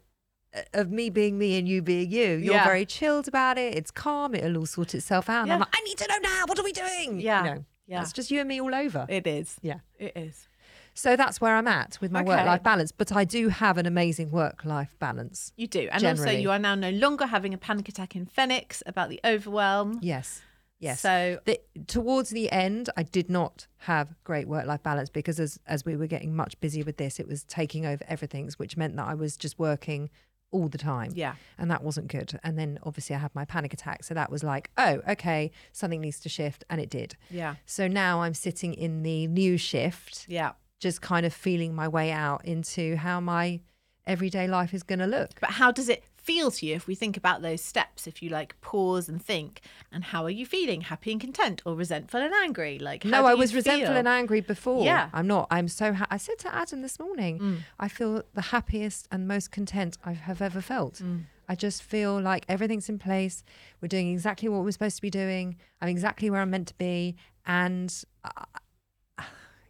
[0.56, 2.36] uh, of me being me and you being you.
[2.36, 2.64] You're Yeah.
[2.64, 3.74] very chilled about it.
[3.74, 4.34] It's calm.
[4.34, 5.42] It'll all sort itself out.
[5.42, 5.64] And I'm Yeah.
[5.66, 6.44] like, I need to know now.
[6.46, 7.20] What are we doing?
[7.20, 7.44] Yeah.
[7.44, 8.00] You know, Yeah.
[8.02, 9.04] It's just you and me all over.
[9.08, 9.56] it is.
[9.60, 9.80] yeah.
[9.98, 10.48] It is.
[10.96, 12.28] So that's where I'm at with my Okay.
[12.28, 12.90] work life balance.
[12.90, 15.52] But I do have an amazing work life balance.
[15.56, 15.88] You do.
[15.92, 19.20] And also you are now no longer having a panic attack in Phoenix about the
[19.24, 19.98] overwhelm.
[20.02, 20.42] Yes.
[20.78, 21.00] Yes.
[21.00, 25.58] So the, towards the end, I did not have great work life balance because as
[25.66, 28.96] as we were getting much busier with this, it was taking over everything, which meant
[28.96, 30.10] that I was just working
[30.50, 31.12] all the time.
[31.14, 31.34] Yeah.
[31.58, 32.38] And that wasn't good.
[32.44, 34.04] And then obviously I had my panic attack.
[34.04, 36.62] So that was like, oh, okay, something needs to shift.
[36.70, 37.16] And it did.
[37.30, 37.56] Yeah.
[37.64, 40.52] So now I'm sitting in the new shift, Yeah.
[40.78, 43.60] Just kind of feeling my way out into how my
[44.06, 45.30] everyday life is going to look.
[45.40, 48.06] But how does it feel to you if we think about those steps?
[48.06, 49.60] If you like pause and think,
[49.90, 50.82] and how are you feeling?
[50.82, 52.78] Happy and content, or resentful and angry?
[52.78, 54.84] Like how no, I was resentful and angry before.
[54.84, 55.08] Yeah.
[55.12, 55.46] I'm not.
[55.50, 55.92] I'm so.
[55.92, 57.58] Ha- I said to Adam this morning, Mm.
[57.80, 60.94] I feel the happiest and most content I have ever felt.
[60.96, 61.24] Mm.
[61.48, 63.44] I just feel like everything's in place.
[63.80, 65.56] We're doing exactly what we're supposed to be doing.
[65.80, 67.14] I'm exactly where I'm meant to be,
[67.46, 67.92] and
[68.24, 68.44] uh,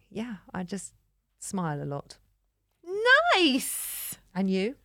[0.09, 0.93] yeah, I just
[1.39, 2.17] smile a lot.
[3.35, 4.17] Nice.
[4.33, 4.75] And you?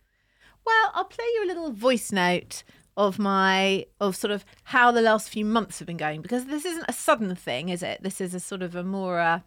[0.65, 2.63] Well, I'll play you a little voice note
[2.95, 6.63] of my of sort of how the last few months have been going because this
[6.63, 8.01] isn't a sudden thing, is it?
[8.03, 9.39] This is a sort of a more uh,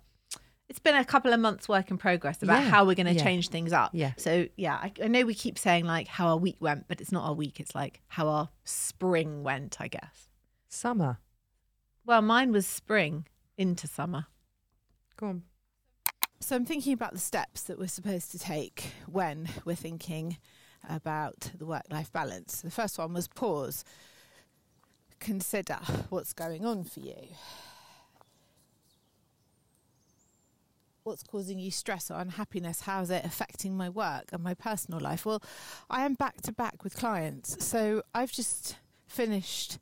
[0.68, 3.12] it's been a couple of months work in progress about Yeah, how we're going to
[3.12, 3.22] yeah.
[3.22, 3.90] change things up.
[3.94, 4.12] Yeah.
[4.16, 7.12] So yeah, I, I know we keep saying like how our week went, but it's
[7.12, 7.60] not our week.
[7.60, 10.28] It's like how our spring went, I guess.
[10.68, 11.18] Summer.
[12.04, 14.26] Well, mine was spring into summer.
[15.16, 15.42] Go on.
[16.46, 20.36] So I'm thinking about the steps that we're supposed to take when we're thinking
[20.88, 22.60] about the work life balance.
[22.60, 23.84] The first one was pause.
[25.18, 25.78] Consider
[26.08, 27.16] what's going on for you.
[31.02, 32.82] What's causing you stress or unhappiness?
[32.82, 35.26] How is it affecting my work and my personal life?
[35.26, 35.42] Well,
[35.90, 37.66] I am back to back with clients.
[37.66, 38.76] So I've just
[39.08, 39.80] finished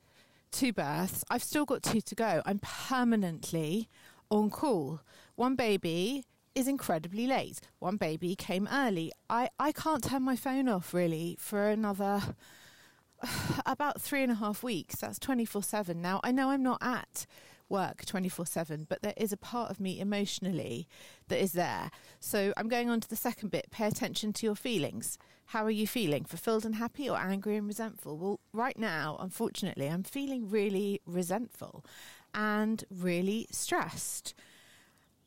[0.51, 1.27] two births.
[1.29, 2.41] I've still got two to go.
[2.47, 3.91] I'm permanently
[4.31, 5.03] on call.
[5.37, 6.25] One baby
[6.55, 7.61] is incredibly late.
[7.79, 9.13] One baby came early.
[9.29, 12.23] I, I can't turn my phone off really for another
[13.67, 14.97] about three and a half weeks.
[14.97, 16.01] That's 24 7.
[16.01, 17.27] Now, I know I'm not at
[17.69, 20.89] work 24 7, but there is a part of me emotionally
[21.29, 21.91] that is there.
[22.21, 23.71] So I'm going on to the second bit.
[23.71, 25.19] Pay attention to your feelings.
[25.47, 26.25] How are you feeling?
[26.25, 28.17] Fulfilled and happy or angry and resentful?
[28.17, 31.85] Well, right now, unfortunately, I'm feeling really resentful
[32.33, 34.35] and really stressed.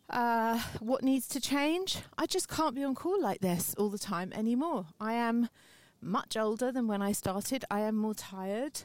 [0.10, 1.97] Uh, what needs to change?
[2.18, 4.86] I just can't be on call like this all the time anymore.
[5.01, 5.49] I am
[6.01, 7.66] much older than when I started.
[7.70, 8.84] I am more tired.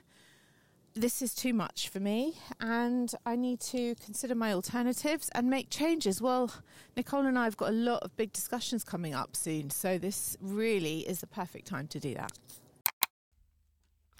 [0.94, 5.70] This is too much for me, and I need to consider my alternatives and make
[5.70, 6.20] changes.
[6.20, 6.52] Well,
[6.96, 10.36] Nicole and I have got a lot of big discussions coming up soon, so this
[10.38, 12.32] really is the perfect time to do that.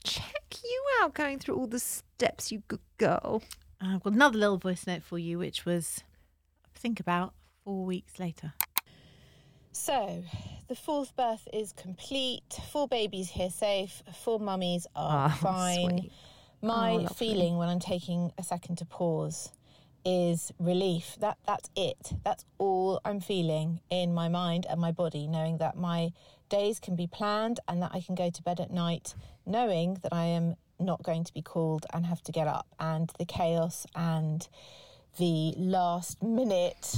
[0.03, 3.43] Check you out going through all the steps, you good girl.
[3.79, 6.03] I've got another little voice note for you, which was
[6.83, 7.33] think about
[7.65, 8.53] four weeks later.
[9.71, 10.23] So,
[10.69, 12.61] the fourth birth is complete.
[12.73, 14.03] Four babies here safe.
[14.23, 15.99] Four mummies are Ah, fine.
[16.01, 16.13] sweet.
[16.61, 19.51] My Oh, feeling when I'm taking a second to pause
[20.05, 21.17] is relief.
[21.21, 22.13] That that's it.
[22.25, 26.13] That's all I'm feeling in my mind and my body, knowing that my
[26.49, 29.15] days can be planned and that I can go to bed at night
[29.47, 33.11] knowing that I am not going to be called and have to get up and
[33.19, 34.47] the chaos and
[35.19, 36.97] the last minute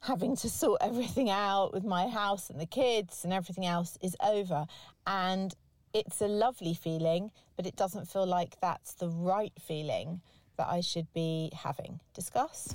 [0.00, 4.16] having to sort everything out with my house and the kids and everything else is
[4.22, 4.66] over.
[5.06, 5.54] And
[5.94, 10.20] it's a lovely feeling, but it doesn't feel like that's the right feeling
[10.56, 12.00] that I should be having.
[12.14, 12.74] Discuss.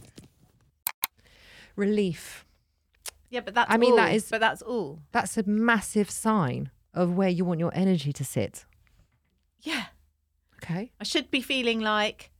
[1.75, 2.45] Relief.
[3.29, 4.15] Yeah, but that's I mean, that all.
[4.15, 5.01] is- But that's all.
[5.11, 8.65] That's a massive sign of where you want your energy to sit.
[9.61, 9.85] Yeah.
[10.63, 10.91] Okay.
[10.99, 12.31] I should be feeling like,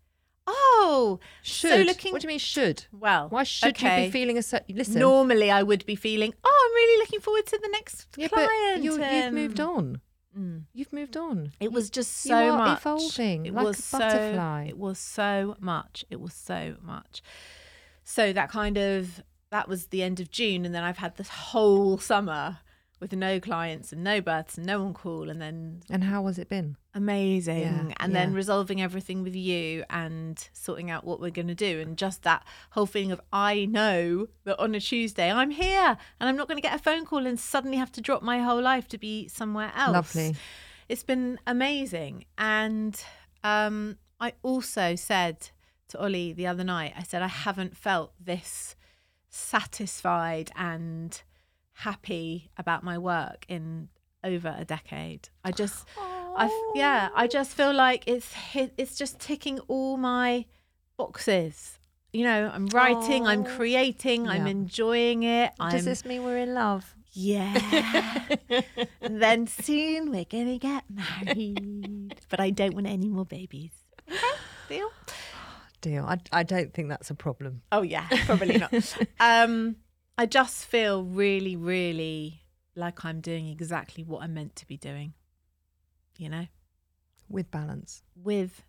[0.47, 1.69] oh, Should.
[1.71, 2.11] So looking.
[2.13, 2.85] What do you mean should?
[2.91, 4.75] Well, Why should you be feeling a certain?
[4.75, 4.99] Listen.
[4.99, 8.49] Normally, I would be feeling, oh, I'm really looking forward to the next yeah, client.
[8.75, 10.01] but you, you've um, moved on.
[10.37, 10.63] mm.
[10.73, 11.51] You've moved on.
[11.59, 12.79] It was just You so are much.
[12.79, 14.65] evolving it like a was so, butterfly.
[14.69, 16.05] It was so much.
[16.09, 17.21] It was so much.
[18.03, 21.29] So that kind of that was the end of June, and then I've had this
[21.29, 22.59] whole summer
[22.99, 26.37] with no clients and no births and no on call, and then And how has
[26.39, 26.77] it been?
[26.93, 31.55] amazing, Yeah, and then resolving everything with you and sorting out what we're going to
[31.55, 35.97] do, and just that whole feeling of I know that on a Tuesday I'm here
[36.19, 38.39] and I'm not going to get a phone call and suddenly have to drop my
[38.39, 40.35] whole life to be somewhere else Lovely.
[40.89, 42.25] it's been amazing.
[42.37, 42.99] And
[43.43, 45.49] um, I also said
[45.89, 48.75] to Olly the other night, I said, I haven't felt this
[49.29, 51.21] satisfied and
[51.81, 53.89] happy about my work in
[54.23, 55.29] over a decade.
[55.43, 60.45] I just, I yeah, I just feel like it's hit, it's just ticking all my
[60.97, 61.79] boxes.
[62.13, 63.55] You know, I'm writing, I'm Oh.
[63.55, 65.51] creating, I'm enjoying it.
[65.59, 66.95] I'm, Does this mean we're in love?
[67.11, 68.25] yeah.
[69.01, 72.15] and then soon we're gonna get married.
[72.29, 73.71] But I don't want any more babies.
[74.09, 74.19] Okay,
[74.69, 74.89] deal?
[75.81, 76.05] Deal.
[76.05, 77.61] I, I don't think that's a problem.
[77.71, 78.73] Oh yeah, probably not.
[79.19, 79.75] um,
[80.17, 82.41] I just feel really, really
[82.75, 85.13] like I'm doing exactly what I'm meant to be doing.
[86.17, 86.47] You know,
[87.29, 88.63] With balance with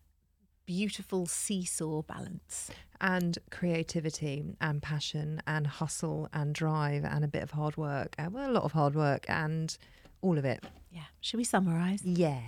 [0.67, 2.71] beautiful seesaw balance.
[3.01, 8.15] and creativity and passion and hustle and drive and a bit of hard work.
[8.19, 9.75] And, well, a lot of hard work and
[10.21, 10.63] all of it.
[10.91, 11.05] Yeah.
[11.23, 12.05] Should we summarise?
[12.05, 12.41] Yeah.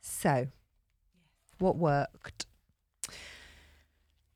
[0.00, 0.48] So,
[1.58, 2.46] what worked?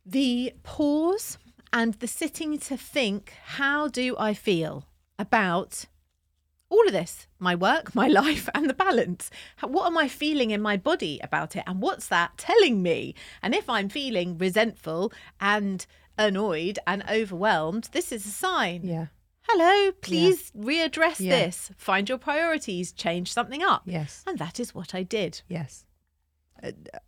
[0.07, 1.39] The pause
[1.73, 4.87] and the sitting to think how do I feel
[5.19, 5.87] about
[6.71, 9.31] all of this my work, my life, and the balance.
[9.63, 11.65] What am I feeling in my body about it?
[11.67, 13.15] And what's that telling me?
[13.43, 15.85] And if I'm feeling resentful and
[16.19, 18.83] annoyed and overwhelmed, this is a sign.
[18.85, 19.07] Yeah.
[19.49, 21.31] Hello, please readdress Yeah.
[21.45, 21.71] this.
[21.77, 23.83] Find your priorities, change something up.
[23.85, 24.23] Yes.
[24.27, 25.43] And that is what I did.
[25.49, 25.85] Yes.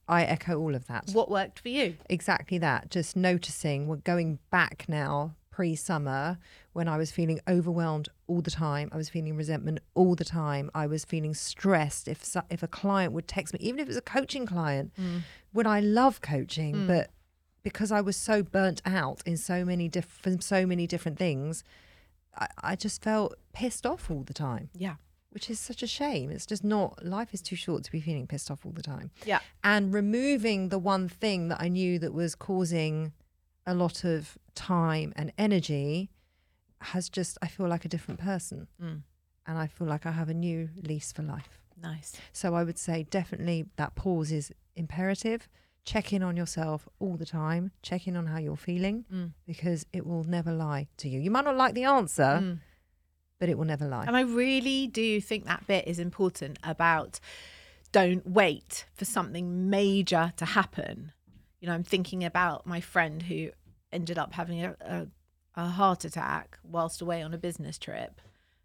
[0.08, 1.10] I echo all of that.
[1.12, 1.96] What worked for you?
[2.08, 6.38] exactly that just noticing we're going back now pre-summer
[6.72, 10.70] when i was feeling overwhelmed all the time i was feeling resentment all the time
[10.74, 13.96] i was feeling stressed if if a client would text me even if it was
[13.96, 15.18] a coaching client hmm.
[15.52, 16.86] when i love coaching hmm.
[16.86, 17.10] but
[17.62, 21.64] because i was so burnt out in so many different so many different things
[22.38, 24.96] I, I just felt pissed off all the time Yeah.
[25.36, 26.30] Which is such a shame.
[26.30, 29.10] It's just not, life is too short to be feeling pissed off all the time.
[29.26, 29.40] Yeah.
[29.62, 33.12] And removing the one thing that I knew that was causing
[33.66, 36.08] a lot of time and energy
[36.80, 38.66] has just, I feel like a different person.
[38.82, 39.02] Mm.
[39.46, 41.60] And I feel like I have a new lease for life.
[41.82, 42.14] Nice.
[42.32, 45.48] So I would say definitely that pause is imperative.
[45.84, 47.72] Check in on yourself all the time.
[47.82, 49.32] Check in on how you're feeling Mm.
[49.46, 51.20] because it will never lie to you.
[51.20, 52.60] You might not like the answer, Mm.
[53.38, 54.04] But it will never lie.
[54.06, 57.20] And I really do think that bit is important about
[57.92, 61.12] don't wait for something major to happen.
[61.60, 63.50] You know, I'm thinking about my friend who
[63.92, 65.06] ended up having a, a,
[65.54, 68.20] a heart attack whilst away on a business trip.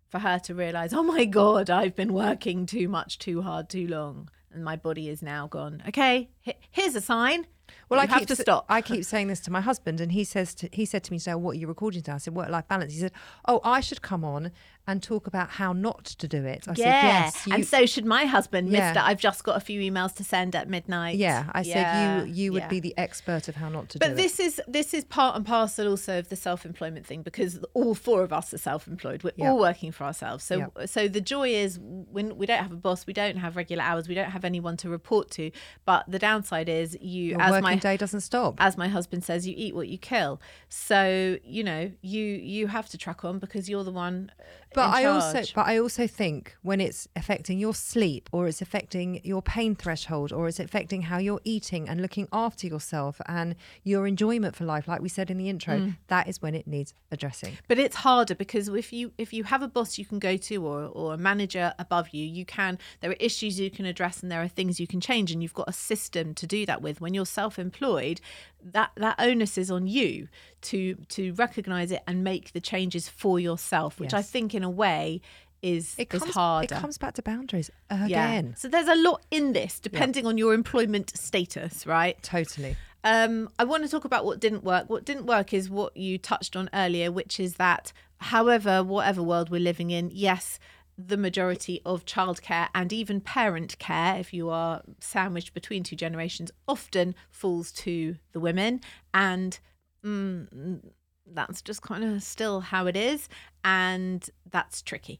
[0.09, 3.87] For her to realize, oh my God, I've been working too much, too hard, too
[3.87, 4.29] long.
[4.51, 6.29] And my body is now gone, okay,
[6.69, 7.47] here's a sign.
[7.89, 8.65] Well, I have keep to stop.
[8.69, 11.19] I keep saying this to my husband, and he says to, he said to me,
[11.19, 13.11] "So what are you recording today?" I said, "Work life balance." He said,
[13.47, 14.51] "Oh, I should come on
[14.87, 18.05] and talk about how not to do it." I said, "Yes." you- and so should
[18.05, 18.87] my husband, Yeah.
[18.87, 18.99] Mister.
[19.03, 21.17] I've just got a few emails to send at midnight.
[21.17, 22.67] yeah, I said you you would yeah.
[22.67, 25.45] be the expert of how not to But do this is this is part and
[25.45, 29.23] parcel also of the self-employment thing because all four of us are self-employed.
[29.23, 29.51] We're Yeah.
[29.51, 30.43] all working for ourselves.
[30.43, 30.85] So Yeah.
[30.85, 34.07] so the joy is when we don't have a boss, we don't have regular hours,
[34.07, 35.51] we don't have anyone to report to.
[35.85, 37.21] But the downside is you.
[37.31, 38.55] Your as working my day doesn't stop.
[38.59, 40.41] as my husband says, you eat what you kill.
[40.69, 44.31] So you know you you have to track on because you're the one.
[44.73, 49.19] But I also, but I also think when it's affecting your sleep, or it's affecting
[49.23, 54.07] your pain threshold, or it's affecting how you're eating and looking after yourself and your
[54.07, 55.97] enjoyment for life, like we said in the intro, Mm.
[56.07, 57.57] that is when it needs addressing.
[57.67, 60.65] But it's harder because if you if you have a boss you can go to
[60.65, 64.31] or or a manager above you, you can there are issues you can address and
[64.31, 67.01] there are things you can change and you've got a system to do that with.
[67.01, 68.21] When you're self-employed,
[68.63, 70.27] that that onus is on you
[70.63, 74.69] to to recognize it and make the changes for yourself, which I think in a
[74.69, 75.21] way
[75.61, 76.75] is It is comes, harder.
[76.75, 78.05] it comes back to boundaries Yeah.
[78.05, 78.55] again.
[78.57, 82.21] So there's a lot in this depending on your employment status, right?
[82.23, 82.75] Totally.
[83.03, 84.89] Um, I want to talk about what didn't work.
[84.89, 89.49] What didn't work is what you touched on earlier, which is that, however, whatever world
[89.49, 90.59] we're living in, yes,
[90.97, 96.51] the majority of childcare and even parent care, if you are sandwiched between two generations,
[96.67, 98.81] often falls to the women.
[99.13, 99.57] And
[100.05, 100.79] mm,
[101.25, 103.29] that's just kind of still how it is.
[103.63, 105.19] And that's tricky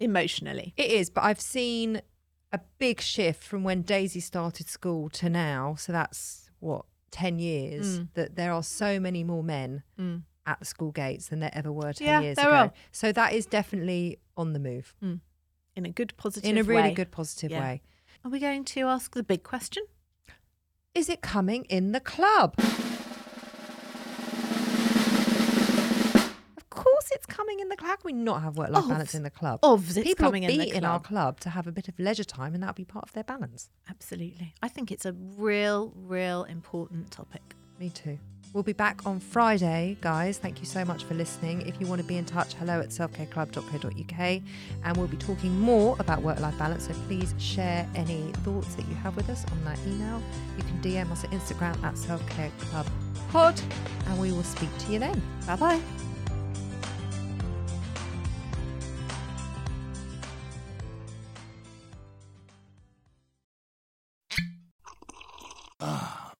[0.00, 0.74] emotionally.
[0.76, 2.00] It is, but I've seen
[2.52, 5.74] a big shift from when Daisy started school to now.
[5.76, 8.08] So that's what, 10 years, Mm.
[8.14, 9.82] that there are so many more men
[10.46, 12.50] at the school gates than there ever were 10 Yeah, years ago.
[12.50, 12.72] are.
[12.92, 15.20] So that is definitely on the move In
[15.86, 16.50] a good, positive way.
[16.50, 16.94] in a really way.
[16.94, 17.60] good, positive Yeah.
[17.60, 17.82] way.
[18.24, 19.84] Are we going to ask the big question?
[20.94, 22.56] Is it coming in the club?
[27.08, 27.88] Course, it's coming in the club.
[27.90, 28.88] How can we not have work-life Ovs.
[28.88, 29.60] balance in the club?
[29.62, 31.08] Ovs, it's People coming will in the in our club.
[31.08, 33.70] club to have a bit of leisure time, and that'll be part of their balance.
[33.88, 34.54] Absolutely.
[34.62, 37.54] I think it's a real, real important topic.
[37.78, 38.18] Me too.
[38.54, 40.38] We'll be back on Friday, guys.
[40.38, 41.62] Thank you so much for listening.
[41.68, 44.42] If you want to be in touch, hello at selfcareclub.co.uk.
[44.84, 46.86] And we'll be talking more about work life balance.
[46.86, 50.22] So please share any thoughts that you have with us on that email.
[50.56, 53.60] You can DM us at Instagram at selfcareclubpod.
[54.06, 55.20] And we will speak to you then.
[55.46, 56.07] Bye bye.